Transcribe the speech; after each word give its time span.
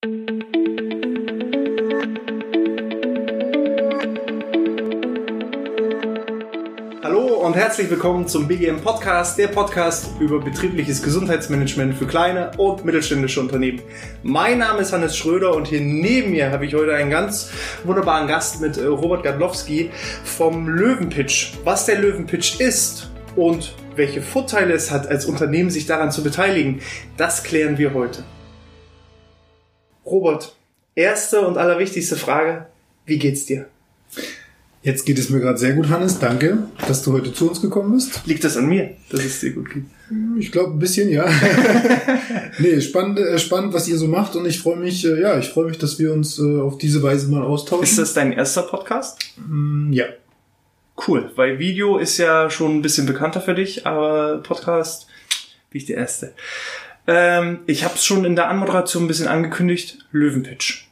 Hallo 0.00 0.14
und 7.44 7.56
herzlich 7.56 7.90
willkommen 7.90 8.28
zum 8.28 8.46
BGM 8.46 8.80
Podcast, 8.80 9.38
der 9.38 9.48
Podcast 9.48 10.12
über 10.20 10.38
betriebliches 10.38 11.02
Gesundheitsmanagement 11.02 11.96
für 11.96 12.06
kleine 12.06 12.52
und 12.58 12.84
mittelständische 12.84 13.40
Unternehmen. 13.40 13.82
Mein 14.22 14.58
Name 14.58 14.82
ist 14.82 14.92
Hannes 14.92 15.16
Schröder 15.16 15.56
und 15.56 15.66
hier 15.66 15.80
neben 15.80 16.30
mir 16.30 16.52
habe 16.52 16.66
ich 16.66 16.74
heute 16.74 16.94
einen 16.94 17.10
ganz 17.10 17.50
wunderbaren 17.82 18.28
Gast 18.28 18.60
mit 18.60 18.76
äh, 18.76 18.84
Robert 18.84 19.24
Gadlowski 19.24 19.90
vom 20.22 20.68
Löwenpitch. 20.68 21.54
Was 21.64 21.86
der 21.86 21.98
Löwenpitch 21.98 22.60
ist 22.60 23.10
und 23.34 23.74
welche 23.96 24.22
Vorteile 24.22 24.74
es 24.74 24.92
hat, 24.92 25.08
als 25.08 25.26
Unternehmen 25.26 25.70
sich 25.70 25.86
daran 25.86 26.12
zu 26.12 26.22
beteiligen, 26.22 26.82
das 27.16 27.42
klären 27.42 27.78
wir 27.78 27.94
heute. 27.94 28.22
Robert, 30.10 30.54
erste 30.94 31.42
und 31.42 31.58
allerwichtigste 31.58 32.16
Frage, 32.16 32.66
wie 33.04 33.18
geht's 33.18 33.46
dir? 33.46 33.66
Jetzt 34.82 35.04
geht 35.04 35.18
es 35.18 35.28
mir 35.28 35.40
gerade 35.40 35.58
sehr 35.58 35.74
gut, 35.74 35.90
Hannes. 35.90 36.18
Danke, 36.18 36.68
dass 36.86 37.02
du 37.02 37.12
heute 37.12 37.32
zu 37.32 37.48
uns 37.48 37.60
gekommen 37.60 37.92
bist. 37.92 38.22
Liegt 38.26 38.44
das 38.44 38.56
an 38.56 38.66
mir, 38.66 38.90
dass 39.10 39.24
es 39.24 39.40
dir 39.40 39.52
gut 39.52 39.70
geht? 39.70 39.84
Ich 40.38 40.50
glaube 40.50 40.72
ein 40.72 40.78
bisschen, 40.78 41.10
ja. 41.10 41.28
nee, 42.58 42.80
spannend, 42.80 43.18
äh, 43.18 43.38
spannend, 43.38 43.74
was 43.74 43.86
ihr 43.88 43.98
so 43.98 44.06
macht 44.06 44.34
und 44.36 44.46
ich 44.46 44.60
freue 44.60 44.76
mich, 44.76 45.04
äh, 45.04 45.20
ja, 45.20 45.38
ich 45.38 45.50
freue 45.50 45.66
mich, 45.66 45.76
dass 45.76 45.98
wir 45.98 46.12
uns 46.12 46.38
äh, 46.38 46.60
auf 46.60 46.78
diese 46.78 47.02
Weise 47.02 47.28
mal 47.28 47.42
austauschen. 47.42 47.84
Ist 47.84 47.98
das 47.98 48.14
dein 48.14 48.32
erster 48.32 48.62
Podcast? 48.62 49.18
Mm, 49.36 49.92
ja. 49.92 50.06
Cool, 51.06 51.30
weil 51.36 51.58
Video 51.58 51.98
ist 51.98 52.16
ja 52.16 52.48
schon 52.48 52.76
ein 52.76 52.82
bisschen 52.82 53.06
bekannter 53.06 53.40
für 53.40 53.54
dich, 53.54 53.86
aber 53.86 54.38
Podcast 54.42 55.06
bin 55.70 55.80
ich 55.80 55.86
der 55.86 55.98
Erste. 55.98 56.32
Ähm, 57.08 57.60
ich 57.66 57.84
habe 57.84 57.94
es 57.94 58.04
schon 58.04 58.24
in 58.26 58.36
der 58.36 58.48
Anmoderation 58.48 59.04
ein 59.04 59.08
bisschen 59.08 59.28
angekündigt, 59.28 60.06
Löwenpitch. 60.12 60.88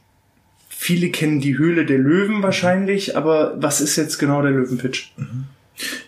Viele 0.67 1.11
kennen 1.11 1.39
die 1.39 1.57
Höhle 1.57 1.85
der 1.85 1.99
Löwen 1.99 2.41
wahrscheinlich, 2.41 3.15
aber 3.15 3.55
was 3.61 3.81
ist 3.81 3.95
jetzt 3.95 4.17
genau 4.17 4.41
der 4.41 4.51
Löwenpitch? 4.51 5.13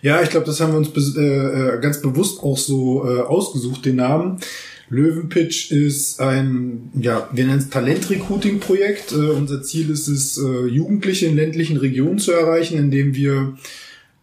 Ja, 0.02 0.20
ich 0.20 0.30
glaube, 0.30 0.46
das 0.46 0.60
haben 0.60 0.72
wir 0.72 0.78
uns 0.78 0.90
be 0.90 1.00
äh, 1.00 1.80
ganz 1.80 2.02
bewusst 2.02 2.42
auch 2.42 2.58
so 2.58 3.08
äh, 3.08 3.20
ausgesucht, 3.20 3.84
den 3.84 3.96
Namen. 3.96 4.38
Löwenpitch 4.88 5.70
ist 5.70 6.20
ein, 6.20 6.90
ja, 7.00 7.28
wir 7.32 7.46
nennen 7.46 7.60
es 7.60 7.70
Talent-Recruiting-Projekt. 7.70 9.12
Äh, 9.12 9.30
unser 9.30 9.62
Ziel 9.62 9.90
ist 9.90 10.08
es, 10.08 10.38
äh, 10.38 10.66
Jugendliche 10.66 11.26
in 11.26 11.36
ländlichen 11.36 11.76
Regionen 11.76 12.18
zu 12.18 12.32
erreichen, 12.32 12.76
indem 12.78 13.14
wir 13.14 13.56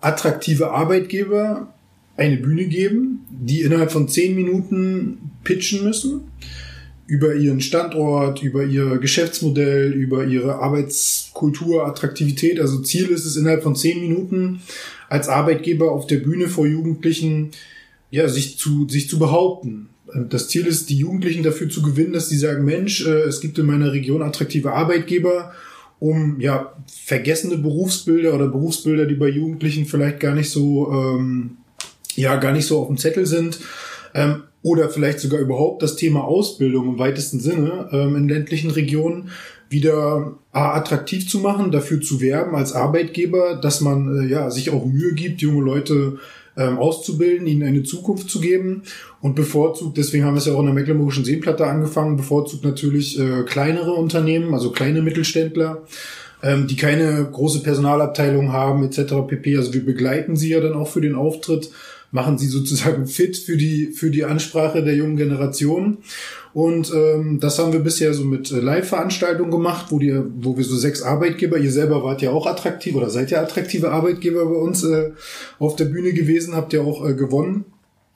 attraktive 0.02 0.72
Arbeitgeber 0.72 1.74
eine 2.18 2.36
Bühne 2.36 2.66
geben, 2.66 3.26
die 3.30 3.62
innerhalb 3.62 3.92
von 3.92 4.10
zehn 4.10 4.36
Minuten 4.36 5.27
pitchen 5.48 5.84
müssen 5.86 6.22
über 7.08 7.34
ihren 7.36 7.62
Standort, 7.62 8.44
über 8.44 8.66
ihr 8.66 8.98
Geschäftsmodell, 8.98 9.94
über 9.94 10.26
ihre 10.26 10.56
Arbeitskultur, 10.56 11.88
Attraktivität. 11.88 12.60
Also 12.60 12.80
Ziel 12.80 13.08
ist 13.08 13.26
es 13.26 13.38
innerhalb 13.38 13.64
von 13.64 13.78
zehn 13.78 14.02
Minuten 14.02 14.60
als 15.08 15.30
Arbeitgeber 15.30 15.94
auf 15.94 16.06
der 16.06 16.18
Bühne 16.18 16.50
vor 16.50 16.68
Jugendlichen, 16.68 17.52
ja, 18.12 18.28
sich 18.28 18.58
zu, 18.58 18.90
sich 18.90 19.08
zu 19.08 19.20
behaupten. 19.20 19.88
Das 20.30 20.50
Ziel 20.50 20.68
ist, 20.68 20.90
die 20.90 20.98
Jugendlichen 20.98 21.44
dafür 21.44 21.70
zu 21.70 21.82
gewinnen, 21.82 22.12
dass 22.12 22.28
sie 22.28 22.38
sagen, 22.38 22.66
Mensch, 22.66 23.06
äh, 23.06 23.22
es 23.22 23.40
gibt 23.40 23.58
in 23.58 23.68
meiner 23.68 23.94
Region 23.94 24.22
attraktive 24.22 24.74
Arbeitgeber, 24.74 25.54
um 26.00 26.42
ja 26.42 26.74
vergessene 27.06 27.58
Berufsbilder 27.58 28.34
oder 28.34 28.48
Berufsbilder, 28.48 29.06
die 29.06 29.16
bei 29.16 29.30
Jugendlichen 29.30 29.86
vielleicht 29.86 30.20
gar 30.20 30.36
nicht 30.36 30.50
so 30.50 30.92
ähm, 30.92 31.58
ja 32.16 32.36
gar 32.36 32.52
nicht 32.52 32.66
so 32.66 32.82
auf 32.82 32.88
dem 32.88 32.98
Zettel 32.98 33.26
sind, 33.26 33.60
ähm, 34.14 34.44
oder 34.62 34.90
vielleicht 34.90 35.20
sogar 35.20 35.40
überhaupt 35.40 35.84
das 35.84 35.96
Thema 35.96 36.24
Ausbildung 36.24 36.88
im 36.88 37.00
weitesten 37.00 37.40
Sinne 37.40 37.90
ähm, 37.92 38.16
in 38.16 38.28
ländlichen 38.28 38.72
Regionen 38.72 39.30
wieder 39.70 40.38
A, 40.52 40.76
attraktiv 40.76 41.30
zu 41.30 41.40
machen, 41.40 41.72
dafür 41.72 42.02
zu 42.02 42.22
werben 42.22 42.56
als 42.56 42.74
Arbeitgeber, 42.74 43.56
dass 43.56 43.82
man 43.82 44.24
äh, 44.24 44.28
ja 44.28 44.50
sich 44.50 44.70
auch 44.70 44.86
Mühe 44.86 45.14
gibt, 45.14 45.42
junge 45.42 45.64
Leute 45.64 46.18
ähm, 46.58 46.80
auszubilden, 46.80 47.48
ihnen 47.48 47.64
eine 47.64 47.84
Zukunft 47.84 48.30
zu 48.30 48.40
geben 48.40 48.84
und 49.22 49.36
bevorzugt, 49.36 49.98
deswegen 49.98 50.26
haben 50.26 50.34
wir 50.34 50.40
es 50.40 50.48
ja 50.48 50.54
auch 50.54 50.60
in 50.60 50.66
der 50.66 50.74
Mecklenburgischen 50.74 51.24
Seenplatte 51.24 51.68
angefangen, 51.68 52.18
bevorzugt 52.18 52.64
natürlich 52.64 53.20
äh, 53.20 53.44
kleinere 53.44 53.94
Unternehmen, 53.94 54.54
also 54.54 54.72
kleine 54.72 55.02
Mittelständler, 55.02 55.84
ähm, 56.42 56.68
die 56.68 56.76
keine 56.76 57.28
große 57.32 57.62
Personalabteilung 57.62 58.52
haben 58.54 58.84
etc. 58.84 59.14
pp. 59.28 59.58
Also 59.58 59.74
wir 59.74 59.86
begleiten 59.86 60.36
sie 60.36 60.50
ja 60.50 60.60
dann 60.60 60.74
auch 60.74 60.88
für 60.88 61.02
den 61.02 61.16
Auftritt 61.16 61.70
machen 62.12 62.38
sie 62.38 62.48
sozusagen 62.48 63.08
fit 63.08 63.38
für 63.38 63.58
die, 63.58 63.88
für 63.88 64.10
die 64.10 64.26
Ansprache 64.26 64.84
der 64.84 64.96
jungen 64.96 65.18
Generation. 65.18 65.98
Und 66.54 66.92
ähm, 66.94 67.40
das 67.40 67.60
haben 67.60 67.74
wir 67.74 67.82
bisher 67.82 68.14
so 68.14 68.24
mit 68.24 68.52
äh, 68.52 68.60
Live-Veranstaltungen 68.60 69.52
gemacht, 69.52 69.88
wo, 69.90 70.00
die, 70.00 70.20
wo 70.40 70.58
wir 70.58 70.64
so 70.64 70.76
sechs 70.76 71.02
Arbeitgeber, 71.02 71.58
ihr 71.58 71.72
selber 71.72 72.04
wart 72.04 72.22
ja 72.22 72.32
auch 72.32 72.48
attraktiv 72.48 72.96
oder 72.96 73.10
seid 73.10 73.30
ja 73.30 73.42
attraktive 73.42 73.92
Arbeitgeber 73.92 74.46
bei 74.46 74.56
uns 74.56 74.84
äh, 74.84 75.12
auf 75.60 75.76
der 75.76 75.86
Bühne 75.86 76.14
gewesen, 76.14 76.56
habt 76.56 76.74
ihr 76.74 76.82
auch 76.82 77.08
äh, 77.08 77.14
gewonnen 77.14 77.66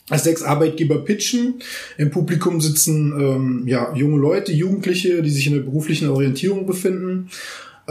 als 0.09 0.25
sechs 0.25 0.43
Arbeitgeber 0.43 1.05
pitchen. 1.05 1.61
Im 1.97 2.11
Publikum 2.11 2.59
sitzen 2.59 3.13
ähm, 3.17 3.63
ja 3.67 3.93
junge 3.95 4.17
Leute, 4.17 4.51
Jugendliche, 4.51 5.21
die 5.21 5.29
sich 5.29 5.47
in 5.47 5.53
der 5.53 5.61
beruflichen 5.61 6.09
Orientierung 6.09 6.65
befinden. 6.65 7.29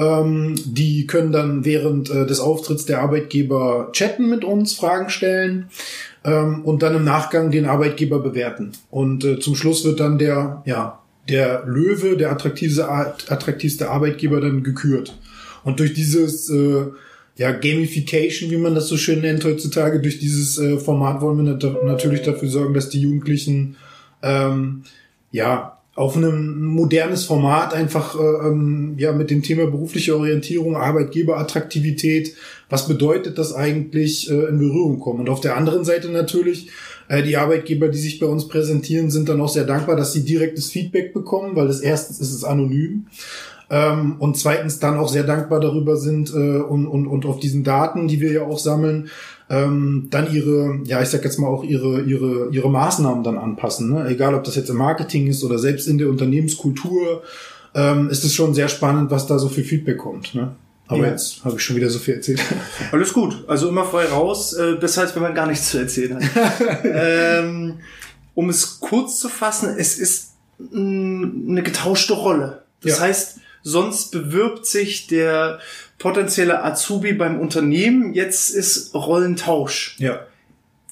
Ähm, 0.00 0.55
die 0.65 1.06
können 1.06 1.31
dann 1.31 1.65
während 1.66 2.11
äh, 2.11 2.25
des 2.27 2.41
Auftritts 2.41 2.87
der 2.87 3.03
Arbeitgeber 3.03 3.91
chatten 3.93 4.31
mit 4.31 4.44
uns, 4.44 4.72
Fragen 4.72 5.11
stellen 5.11 5.69
ähm, 6.25 6.65
und 6.65 6.83
dann 6.83 6.97
im 6.97 7.05
Nachgang 7.05 7.50
den 7.50 7.66
Arbeitgeber 7.66 8.21
bewerten. 8.21 8.72
Und 8.91 9.25
äh, 9.25 9.39
zum 9.41 9.55
Schluss 9.56 9.84
wird 9.84 10.00
dann 10.00 10.16
der, 10.16 10.62
ja, 10.65 11.00
der 11.28 11.65
Löwe, 11.66 12.16
der 12.16 12.33
attraktivste, 12.33 12.89
attraktivste 12.89 13.91
Arbeitgeber 13.91 14.41
dann 14.41 14.62
gekürt. 14.62 15.19
Und 15.65 15.81
durch 15.81 15.93
dieses 15.93 16.49
äh, 16.49 16.87
ja, 17.37 17.53
Gamification, 17.53 18.50
wie 18.50 18.56
man 18.56 18.75
das 18.75 18.89
so 18.89 18.97
schön 18.97 19.21
nennt 19.21 19.44
heutzutage, 19.44 20.00
durch 20.00 20.19
dieses 20.19 20.56
äh, 20.59 20.78
Format 20.78 21.21
wollen 21.21 21.44
wir 21.44 21.53
nat 21.53 21.84
natürlich 21.84 22.22
dafür 22.22 22.49
sorgen, 22.49 22.72
dass 22.72 22.89
die 22.89 23.03
Jugendlichen 23.03 23.77
ähm, 24.22 24.84
ja 25.31 25.79
auf 25.95 26.17
einem 26.17 26.62
modernes 26.62 27.25
Format 27.25 27.75
einfach 27.75 28.19
äh, 28.19 28.49
ähm, 28.49 28.95
ja 28.97 29.12
mit 29.12 29.31
dem 29.31 29.43
Thema 29.43 29.67
berufliche 29.67 30.17
Orientierung, 30.17 30.77
Arbeitgeberattraktivität, 30.77 32.34
was 32.69 32.87
bedeutet 32.87 33.39
das 33.39 33.53
eigentlich 33.53 34.31
äh, 34.31 34.49
in 34.49 34.59
Berührung 34.59 35.01
kommen. 35.01 35.21
Und 35.21 35.28
auf 35.28 35.41
der 35.41 35.56
anderen 35.56 35.84
Seite 35.84 36.09
natürlich 36.09 36.69
äh, 37.09 37.25
die 37.25 37.37
Arbeitgeber, 37.37 37.89
die 37.89 37.99
sich 37.99 38.21
bei 38.21 38.27
uns 38.27 38.47
präsentieren, 38.47 39.11
sind 39.11 39.28
dann 39.28 39.41
auch 39.41 39.49
sehr 39.49 39.65
dankbar, 39.65 39.97
dass 39.97 40.12
sie 40.12 40.25
direktes 40.25 40.71
Feedback 40.71 41.12
bekommen, 41.12 41.56
weil 41.56 41.67
das 41.67 41.81
erstens 41.81 42.21
ist 42.21 42.33
es 42.33 42.45
anonym 42.45 43.07
ähm, 43.70 44.16
und 44.19 44.36
zweitens 44.36 44.81
dann 44.81 44.98
auch 44.98 45.08
sehr 45.08 45.22
dankbar 45.22 45.60
darüber 45.60 45.97
sind 45.97 46.31
äh, 46.34 46.58
und, 46.58 46.86
und, 46.86 47.06
und 47.06 47.25
auf 47.25 47.38
diesen 47.38 47.62
Daten, 47.62 48.08
die 48.08 48.20
wir 48.20 48.32
ja 48.32 48.42
auch 48.42 48.58
sammeln, 48.58 49.10
ähm, 49.48 50.08
dann 50.10 50.32
ihre, 50.32 50.81
ja, 50.84 51.00
ich 51.00 51.08
sag 51.08 51.25
jetzt 51.25 51.38
mal 51.38 51.47
auch 51.47 51.62
ihre, 51.62 52.03
ihre, 52.03 52.48
ihre 52.50 52.69
Maßnahmen 52.69 53.22
dann 53.22 53.38
anpassen. 53.38 53.92
Ne? 53.92 54.09
Egal, 54.09 54.34
ob 54.34 54.44
das 54.44 54.56
jetzt 54.56 54.70
im 54.70 54.76
Marketing 54.76 55.28
ist 55.28 55.44
oder 55.44 55.59
selbst 55.59 55.86
in 55.86 55.98
der 55.98 56.09
Unternehmenskultur, 56.09 57.22
ähm, 57.75 58.10
ist 58.10 58.25
es 58.25 58.34
schon 58.34 58.54
sehr 58.54 58.69
spannend, 58.69 59.10
was 59.12 59.26
da 59.26 59.38
so 59.38 59.48
viel 59.48 59.64
Feedback 59.64 59.98
kommt. 59.98 60.34
Ne? 60.34 60.50
Aber 60.88 61.04
ja. 61.04 61.10
jetzt 61.10 61.44
habe 61.44 61.56
ich 61.56 61.62
schon 61.62 61.76
wieder 61.76 61.91
so 61.91 62.00
viel 62.00 62.14
erzählt. 62.14 62.42
Alles 62.92 63.12
gut. 63.12 63.44
Also 63.47 63.69
immer 63.69 63.84
frei 63.84 64.06
raus, 64.06 64.53
äh, 64.53 64.75
besser 64.75 65.03
als 65.03 65.14
wenn 65.14 65.22
man 65.22 65.34
gar 65.34 65.47
nichts 65.47 65.70
zu 65.70 65.78
erzählen 65.78 66.16
hat. 66.16 66.60
ähm, 66.84 67.75
um 68.34 68.48
es 68.48 68.80
kurz 68.80 69.20
zu 69.20 69.28
fassen, 69.28 69.76
es 69.78 69.97
ist 69.97 70.32
mh, 70.59 71.50
eine 71.50 71.62
getauschte 71.62 72.14
Rolle. 72.14 72.64
Das 72.82 72.98
ja. 72.98 73.04
heißt, 73.04 73.38
sonst 73.62 74.10
bewirbt 74.10 74.66
sich 74.66 75.06
der 75.06 75.60
potenzielle 75.98 76.65
Azubi 76.65 77.12
beim 77.12 77.38
Unternehmen, 77.38 78.15
jetzt 78.15 78.50
ist 78.50 78.94
Rollentausch. 78.94 79.97
Ja. 79.98 80.26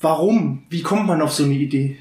Warum? 0.01 0.65
Wie 0.69 0.83
kommt 0.83 1.07
man 1.07 1.23
auf 1.23 1.33
so 1.33 1.45
eine 1.45 1.55
Idee? 1.55 1.97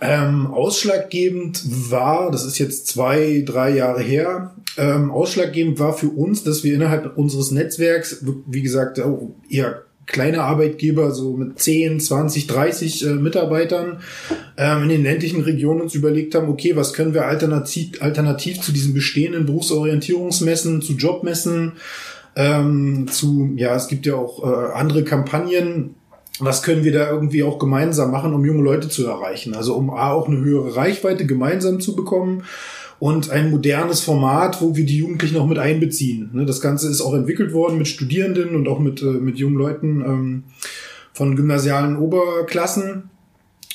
Ähm, 0.00 0.48
ausschlaggebend 0.48 1.90
war, 1.90 2.30
das 2.30 2.44
ist 2.44 2.58
jetzt 2.58 2.86
zwei, 2.86 3.42
drei 3.46 3.70
Jahre 3.70 4.02
her, 4.02 4.54
ähm, 4.76 5.10
ausschlaggebend 5.10 5.78
war 5.78 5.94
für 5.94 6.10
uns, 6.10 6.44
dass 6.44 6.64
wir 6.64 6.74
innerhalb 6.74 7.16
unseres 7.16 7.50
Netzwerks, 7.50 8.22
wie 8.46 8.62
gesagt, 8.62 9.00
eher 9.48 9.85
kleine 10.06 10.42
Arbeitgeber, 10.42 11.10
so 11.10 11.36
mit 11.36 11.58
10, 11.58 12.00
20, 12.00 12.46
30 12.46 13.06
äh, 13.06 13.08
Mitarbeitern 13.14 14.00
ähm, 14.56 14.84
in 14.84 14.88
den 14.88 15.02
ländlichen 15.02 15.42
Regionen 15.42 15.80
uns 15.80 15.94
überlegt 15.94 16.34
haben, 16.34 16.48
okay, 16.48 16.76
was 16.76 16.92
können 16.92 17.12
wir 17.12 17.26
alternativ, 17.26 18.00
alternativ 18.00 18.60
zu 18.60 18.72
diesen 18.72 18.94
bestehenden 18.94 19.46
Berufsorientierungsmessen, 19.46 20.80
zu 20.80 20.94
Jobmessen, 20.94 21.72
ähm, 22.36 23.08
zu, 23.10 23.52
ja, 23.56 23.74
es 23.74 23.88
gibt 23.88 24.06
ja 24.06 24.14
auch 24.14 24.44
äh, 24.44 24.72
andere 24.72 25.04
Kampagnen, 25.04 25.96
was 26.38 26.62
können 26.62 26.84
wir 26.84 26.92
da 26.92 27.10
irgendwie 27.10 27.42
auch 27.42 27.58
gemeinsam 27.58 28.10
machen, 28.10 28.34
um 28.34 28.44
junge 28.44 28.62
Leute 28.62 28.88
zu 28.90 29.06
erreichen? 29.06 29.54
Also 29.54 29.74
um 29.74 29.90
A, 29.90 30.12
auch 30.12 30.28
eine 30.28 30.38
höhere 30.38 30.76
Reichweite 30.76 31.24
gemeinsam 31.24 31.80
zu 31.80 31.96
bekommen 31.96 32.44
und 32.98 33.30
ein 33.30 33.50
modernes 33.50 34.00
Format, 34.00 34.60
wo 34.62 34.76
wir 34.76 34.86
die 34.86 34.98
Jugendlichen 34.98 35.36
auch 35.36 35.46
mit 35.46 35.58
einbeziehen. 35.58 36.30
Ne, 36.32 36.46
das 36.46 36.60
Ganze 36.60 36.88
ist 36.88 37.00
auch 37.00 37.14
entwickelt 37.14 37.52
worden 37.52 37.78
mit 37.78 37.88
Studierenden 37.88 38.54
und 38.56 38.68
auch 38.68 38.78
mit, 38.78 39.02
äh, 39.02 39.06
mit 39.06 39.38
jungen 39.38 39.56
Leuten 39.56 40.00
ähm, 40.00 40.44
von 41.12 41.36
gymnasialen 41.36 41.96
Oberklassen. 41.96 43.10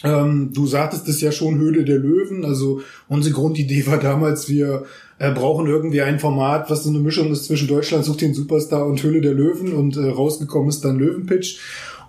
Ähm, 0.03 0.50
du 0.53 0.65
sagtest 0.65 1.07
es 1.07 1.21
ja 1.21 1.31
schon, 1.31 1.59
Höhle 1.59 1.83
der 1.83 2.00
Löwen. 2.00 2.44
Also 2.45 2.81
unsere 3.07 3.35
Grundidee 3.35 3.85
war 3.85 4.00
damals, 4.00 4.50
wir 4.50 4.85
äh, 5.19 5.31
brauchen 5.31 5.67
irgendwie 5.67 6.01
ein 6.01 6.19
Format, 6.19 6.69
was 6.69 6.83
so 6.83 6.89
eine 6.89 7.00
Mischung 7.00 7.31
ist 7.31 7.45
zwischen 7.45 7.67
Deutschland 7.67 8.06
sucht 8.06 8.21
den 8.21 8.33
Superstar 8.33 8.88
und 8.88 9.03
Höhle 9.03 9.21
der 9.21 9.33
Löwen 9.33 9.74
und 9.74 9.95
äh, 9.97 10.09
rausgekommen 10.09 10.69
ist 10.69 10.83
dann 10.83 10.97
Löwenpitch. 10.97 11.59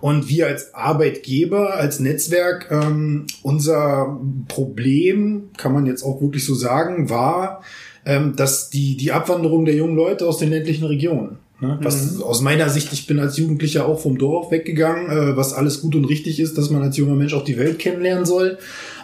Und 0.03 0.27
wir 0.27 0.47
als 0.47 0.73
Arbeitgeber, 0.73 1.75
als 1.75 2.01
Netzwerk, 2.01 2.67
ähm, 2.71 3.25
unser 3.41 4.19
Problem, 4.49 5.43
kann 5.55 5.71
man 5.71 5.85
jetzt 5.85 6.03
auch 6.03 6.21
wirklich 6.21 6.45
so 6.45 6.55
sagen, 6.55 7.09
war, 7.09 7.63
ähm, 8.05 8.35
dass 8.35 8.69
die, 8.69 8.97
die 8.97 9.13
Abwanderung 9.13 9.63
der 9.63 9.75
jungen 9.75 9.95
Leute 9.95 10.27
aus 10.27 10.39
den 10.39 10.49
ländlichen 10.49 10.83
Regionen. 10.83 11.37
Ne? 11.61 11.79
Was 11.81 12.17
mhm. 12.17 12.23
aus 12.23 12.41
meiner 12.41 12.67
Sicht, 12.67 12.91
ich 12.91 13.07
bin 13.07 13.17
als 13.17 13.37
Jugendlicher 13.37 13.85
auch 13.85 13.97
vom 13.97 14.17
Dorf 14.17 14.51
weggegangen, 14.51 15.09
äh, 15.09 15.37
was 15.37 15.53
alles 15.53 15.79
gut 15.79 15.95
und 15.95 16.03
richtig 16.03 16.41
ist, 16.41 16.57
dass 16.57 16.69
man 16.69 16.81
als 16.81 16.97
junger 16.97 17.15
Mensch 17.15 17.33
auch 17.33 17.45
die 17.45 17.57
Welt 17.57 17.79
kennenlernen 17.79 18.25
soll. 18.25 18.57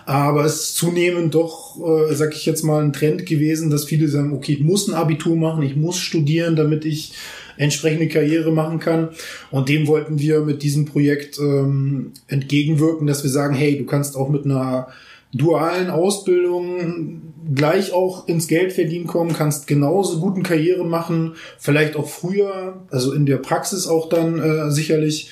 Aber 0.06 0.44
es 0.44 0.56
ist 0.56 0.76
zunehmend 0.76 1.34
doch, 1.34 1.78
äh, 1.80 2.14
sag 2.14 2.36
ich 2.36 2.46
jetzt 2.46 2.64
mal, 2.64 2.84
ein 2.84 2.92
Trend 2.92 3.26
gewesen, 3.26 3.70
dass 3.70 3.86
viele 3.86 4.10
sagen, 4.10 4.34
okay, 4.34 4.52
ich 4.52 4.60
muss 4.60 4.90
ein 4.90 4.96
Abitur 4.96 5.38
machen, 5.38 5.64
ich 5.64 5.78
muss 5.78 5.98
studieren, 5.98 6.58
damit 6.58 6.84
ich 6.84 7.14
entsprechende 7.60 8.08
Karriere 8.08 8.52
machen 8.52 8.80
kann. 8.80 9.10
Und 9.52 9.70
dem 9.70 9.86
wollten 9.86 10.20
wir 10.20 10.40
mit 10.42 10.64
diesem 10.64 10.86
Projekt 10.86 11.38
ähm, 11.38 12.14
entgegenwirken, 12.28 13.06
dass 13.06 13.22
wir 13.22 13.30
sagen, 13.30 13.54
hey, 13.54 13.78
du 13.78 13.86
kannst 13.86 14.16
auch 14.16 14.30
mit 14.30 14.46
einer 14.46 14.88
dualen 15.32 15.92
Ausbildung 15.92 17.22
gleich 17.54 17.92
auch 17.94 18.28
ins 18.28 18.48
Geld 18.48 18.74
verdienen 18.74 19.06
kommen, 19.08 19.34
kannst 19.34 19.68
genauso 19.68 20.20
guten 20.20 20.42
Karrieren 20.42 20.90
machen, 20.90 21.36
vielleicht 21.60 21.96
auch 21.96 22.08
früher, 22.08 22.82
also 22.90 23.12
in 23.12 23.26
der 23.26 23.38
Praxis 23.38 23.88
auch 23.88 24.10
dann 24.10 24.40
äh, 24.40 24.72
sicherlich 24.72 25.30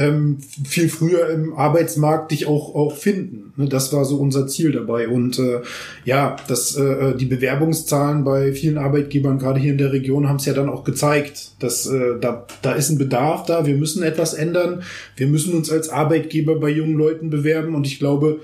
ähm, 0.00 0.38
viel 0.64 0.88
früher 0.88 1.28
im 1.28 1.52
Arbeitsmarkt 1.52 2.30
dich 2.30 2.46
auch, 2.46 2.74
auch 2.74 2.96
finden. 2.96 3.52
Ne, 3.56 3.68
das 3.68 3.92
war 3.92 4.06
so 4.06 4.16
unser 4.16 4.46
Ziel 4.46 4.72
dabei. 4.72 5.08
Und 5.08 5.38
äh, 5.38 5.60
ja, 6.06 6.36
das, 6.48 6.74
äh, 6.74 7.14
die 7.16 7.26
Bewerbungszahlen 7.26 8.24
bei 8.24 8.54
vielen 8.54 8.78
Arbeitgebern, 8.78 9.38
gerade 9.38 9.60
hier 9.60 9.72
in 9.72 9.78
der 9.78 9.92
Region, 9.92 10.26
haben 10.26 10.36
es 10.36 10.46
ja 10.46 10.54
dann 10.54 10.70
auch 10.70 10.84
gezeigt, 10.84 11.52
dass 11.58 11.86
äh, 11.86 12.18
da, 12.18 12.46
da 12.62 12.72
ist 12.72 12.88
ein 12.88 12.96
Bedarf 12.96 13.44
da, 13.44 13.66
wir 13.66 13.76
müssen 13.76 14.02
etwas 14.02 14.32
ändern, 14.32 14.82
wir 15.16 15.26
müssen 15.26 15.52
uns 15.52 15.70
als 15.70 15.90
Arbeitgeber 15.90 16.58
bei 16.58 16.70
jungen 16.70 16.96
Leuten 16.96 17.28
bewerben 17.28 17.74
und 17.74 17.86
ich 17.86 17.98
glaube, 17.98 18.40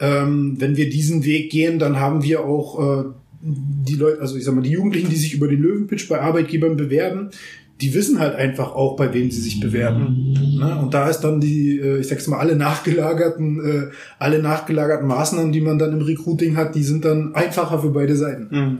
ähm, 0.00 0.56
wenn 0.58 0.76
wir 0.76 0.90
diesen 0.90 1.24
Weg 1.24 1.50
gehen, 1.50 1.78
dann 1.78 1.98
haben 1.98 2.22
wir 2.22 2.44
auch 2.44 3.00
äh, 3.00 3.04
die 3.40 3.94
Leute, 3.94 4.20
also 4.20 4.36
ich 4.36 4.44
sag 4.44 4.54
mal, 4.54 4.60
die 4.60 4.72
Jugendlichen, 4.72 5.08
die 5.08 5.16
sich 5.16 5.32
über 5.32 5.48
den 5.48 5.62
Löwenpitch 5.62 6.06
bei 6.08 6.20
Arbeitgebern 6.20 6.76
bewerben, 6.76 7.30
die 7.80 7.94
wissen 7.94 8.18
halt 8.18 8.34
einfach 8.34 8.74
auch, 8.74 8.96
bei 8.96 9.14
wem 9.14 9.30
sie 9.30 9.40
sich 9.40 9.60
bewerben. 9.60 10.34
Ne? 10.58 10.78
Und 10.80 10.94
da 10.94 11.08
ist 11.08 11.20
dann 11.20 11.40
die, 11.40 11.78
äh, 11.78 12.00
ich 12.00 12.08
sag's 12.08 12.26
mal, 12.26 12.38
alle 12.38 12.56
nachgelagerten, 12.56 13.64
äh, 13.64 13.94
alle 14.18 14.42
nachgelagerten 14.42 15.06
Maßnahmen, 15.06 15.52
die 15.52 15.60
man 15.60 15.78
dann 15.78 15.92
im 15.92 16.02
Recruiting 16.02 16.56
hat, 16.56 16.74
die 16.74 16.82
sind 16.82 17.04
dann 17.04 17.34
einfacher 17.34 17.78
für 17.78 17.90
beide 17.90 18.16
Seiten. 18.16 18.48
Mhm. 18.50 18.78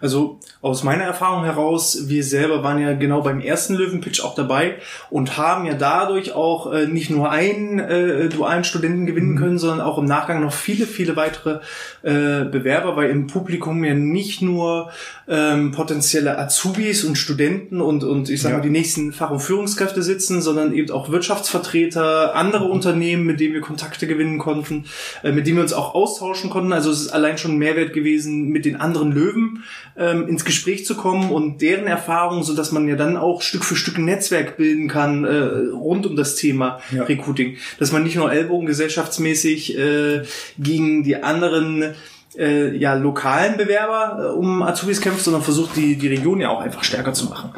Also 0.00 0.38
aus 0.64 0.82
meiner 0.82 1.04
Erfahrung 1.04 1.44
heraus, 1.44 2.08
wir 2.08 2.24
selber 2.24 2.62
waren 2.62 2.80
ja 2.80 2.94
genau 2.94 3.20
beim 3.20 3.40
ersten 3.40 3.74
Löwenpitch 3.74 4.24
auch 4.24 4.34
dabei 4.34 4.76
und 5.10 5.36
haben 5.36 5.66
ja 5.66 5.74
dadurch 5.74 6.32
auch 6.32 6.72
äh, 6.72 6.86
nicht 6.86 7.10
nur 7.10 7.30
einen 7.30 7.78
äh, 7.78 8.30
dualen 8.30 8.64
Studenten 8.64 9.04
gewinnen 9.04 9.32
mhm. 9.32 9.38
können, 9.38 9.58
sondern 9.58 9.82
auch 9.82 9.98
im 9.98 10.06
Nachgang 10.06 10.40
noch 10.40 10.54
viele, 10.54 10.86
viele 10.86 11.16
weitere 11.16 11.60
äh, 12.02 12.46
Bewerber, 12.46 12.96
weil 12.96 13.10
im 13.10 13.26
Publikum 13.26 13.84
ja 13.84 13.92
nicht 13.92 14.40
nur 14.40 14.90
ähm, 15.28 15.72
potenzielle 15.72 16.38
Azubis 16.38 17.04
und 17.04 17.16
Studenten 17.16 17.82
und, 17.82 18.02
und 18.02 18.30
ich 18.30 18.40
sage 18.40 18.54
ja. 18.54 18.58
mal 18.58 18.64
die 18.64 18.70
nächsten 18.70 19.12
Fach- 19.12 19.32
und 19.32 19.40
Führungskräfte 19.40 20.02
sitzen, 20.02 20.40
sondern 20.40 20.72
eben 20.72 20.90
auch 20.92 21.10
Wirtschaftsvertreter, 21.10 22.34
andere 22.34 22.64
Unternehmen, 22.64 23.26
mit 23.26 23.38
denen 23.38 23.52
wir 23.52 23.60
Kontakte 23.60 24.06
gewinnen 24.06 24.38
konnten, 24.38 24.86
äh, 25.22 25.30
mit 25.30 25.46
denen 25.46 25.58
wir 25.58 25.62
uns 25.62 25.74
auch 25.74 25.94
austauschen 25.94 26.48
konnten. 26.48 26.72
Also 26.72 26.90
es 26.90 27.02
ist 27.02 27.08
allein 27.10 27.36
schon 27.36 27.52
ein 27.52 27.58
Mehrwert 27.58 27.92
gewesen, 27.92 28.48
mit 28.48 28.64
den 28.64 28.76
anderen 28.76 29.12
Löwen 29.12 29.62
ähm, 29.98 30.26
ins 30.26 30.42
Gespräch 30.46 30.53
zu 30.86 30.94
kommen 30.96 31.30
und 31.30 31.60
deren 31.60 31.86
Erfahrungen, 31.86 32.42
so 32.42 32.54
dass 32.54 32.72
man 32.72 32.88
ja 32.88 32.96
dann 32.96 33.16
auch 33.16 33.42
Stück 33.42 33.64
für 33.64 33.76
Stück 33.76 33.98
ein 33.98 34.04
Netzwerk 34.04 34.56
bilden 34.56 34.88
kann 34.88 35.24
äh, 35.24 35.72
rund 35.72 36.06
um 36.06 36.16
das 36.16 36.36
Thema 36.36 36.80
ja. 36.90 37.04
Recruiting, 37.04 37.56
dass 37.78 37.92
man 37.92 38.02
nicht 38.02 38.16
nur 38.16 38.32
Ellbogen 38.32 38.66
gesellschaftsmäßig 38.66 39.78
äh, 39.78 40.22
gegen 40.58 41.04
die 41.04 41.22
anderen 41.22 41.94
äh, 42.36 42.76
ja, 42.76 42.94
lokalen 42.94 43.56
Bewerber 43.56 44.30
äh, 44.30 44.32
um 44.32 44.62
Azubis 44.62 45.00
kämpft, 45.00 45.24
sondern 45.24 45.42
versucht 45.42 45.76
die, 45.76 45.96
die 45.96 46.08
Region 46.08 46.40
ja 46.40 46.50
auch 46.50 46.60
einfach 46.60 46.84
stärker 46.84 47.12
zu 47.12 47.26
machen. 47.26 47.52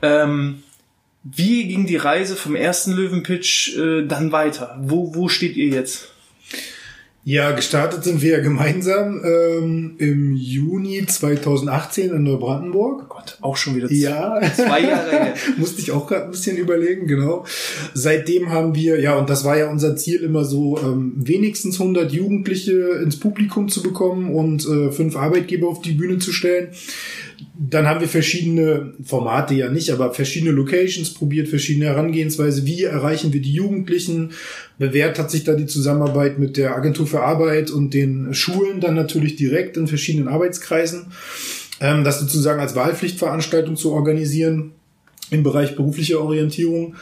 Ähm, 0.00 0.62
wie 1.24 1.68
ging 1.68 1.86
die 1.86 1.96
Reise 1.96 2.34
vom 2.34 2.56
ersten 2.56 2.92
Löwenpitch 2.92 3.76
äh, 3.76 4.06
dann 4.06 4.32
weiter? 4.32 4.76
Wo, 4.80 5.14
wo 5.14 5.28
steht 5.28 5.56
ihr 5.56 5.68
jetzt? 5.68 6.08
Ja, 7.24 7.52
gestartet 7.52 8.02
sind 8.02 8.20
wir 8.20 8.38
ja 8.38 8.40
gemeinsam 8.40 9.22
ähm, 9.24 9.94
im 9.98 10.34
Juni 10.34 11.06
2018 11.06 12.10
in 12.10 12.24
Neubrandenburg. 12.24 13.04
Oh 13.04 13.14
Gott, 13.14 13.38
auch 13.40 13.56
schon 13.56 13.76
wieder 13.76 13.86
zwei, 13.86 13.94
ja. 13.94 14.40
zwei 14.52 14.80
Jahre 14.80 15.10
her. 15.10 15.34
Musste 15.56 15.80
ich 15.80 15.92
auch 15.92 16.08
gerade 16.08 16.24
ein 16.24 16.32
bisschen 16.32 16.56
überlegen, 16.56 17.06
genau. 17.06 17.44
Seitdem 17.94 18.50
haben 18.50 18.74
wir, 18.74 18.98
ja, 18.98 19.14
und 19.14 19.30
das 19.30 19.44
war 19.44 19.56
ja 19.56 19.70
unser 19.70 19.94
Ziel 19.94 20.20
immer 20.20 20.44
so, 20.44 20.76
ähm, 20.78 21.12
wenigstens 21.14 21.80
100 21.80 22.10
Jugendliche 22.12 22.72
ins 23.04 23.20
Publikum 23.20 23.68
zu 23.68 23.84
bekommen 23.84 24.34
und 24.34 24.66
äh, 24.66 24.90
fünf 24.90 25.14
Arbeitgeber 25.14 25.68
auf 25.68 25.80
die 25.80 25.92
Bühne 25.92 26.18
zu 26.18 26.32
stellen 26.32 26.70
dann 27.58 27.86
haben 27.86 28.00
wir 28.00 28.08
verschiedene 28.08 28.94
Formate 29.02 29.54
ja 29.54 29.68
nicht, 29.68 29.90
aber 29.90 30.12
verschiedene 30.12 30.52
Locations 30.52 31.12
probiert, 31.14 31.48
verschiedene 31.48 31.86
Herangehensweise. 31.86 32.66
Wie 32.66 32.82
erreichen 32.84 33.32
wir 33.32 33.40
die 33.40 33.52
Jugendlichen? 33.52 34.32
Bewährt 34.78 35.18
hat 35.18 35.30
sich 35.30 35.44
da 35.44 35.54
die 35.54 35.66
Zusammenarbeit 35.66 36.38
mit 36.38 36.56
der 36.56 36.76
Agentur 36.76 37.06
für 37.06 37.22
Arbeit 37.22 37.70
und 37.70 37.94
den 37.94 38.34
Schulen 38.34 38.80
dann 38.80 38.94
natürlich 38.94 39.36
direkt 39.36 39.76
in 39.76 39.86
verschiedenen 39.86 40.28
Arbeitskreisen, 40.28 41.12
ähm, 41.80 42.04
das 42.04 42.20
sozusagen 42.20 42.60
als 42.60 42.74
Wahlpflichtveranstaltung 42.74 43.76
zu 43.76 43.92
organisieren 43.92 44.72
im 45.30 45.42
Bereich 45.42 45.76
berufliche 45.76 46.20
Orientierung. 46.20 46.96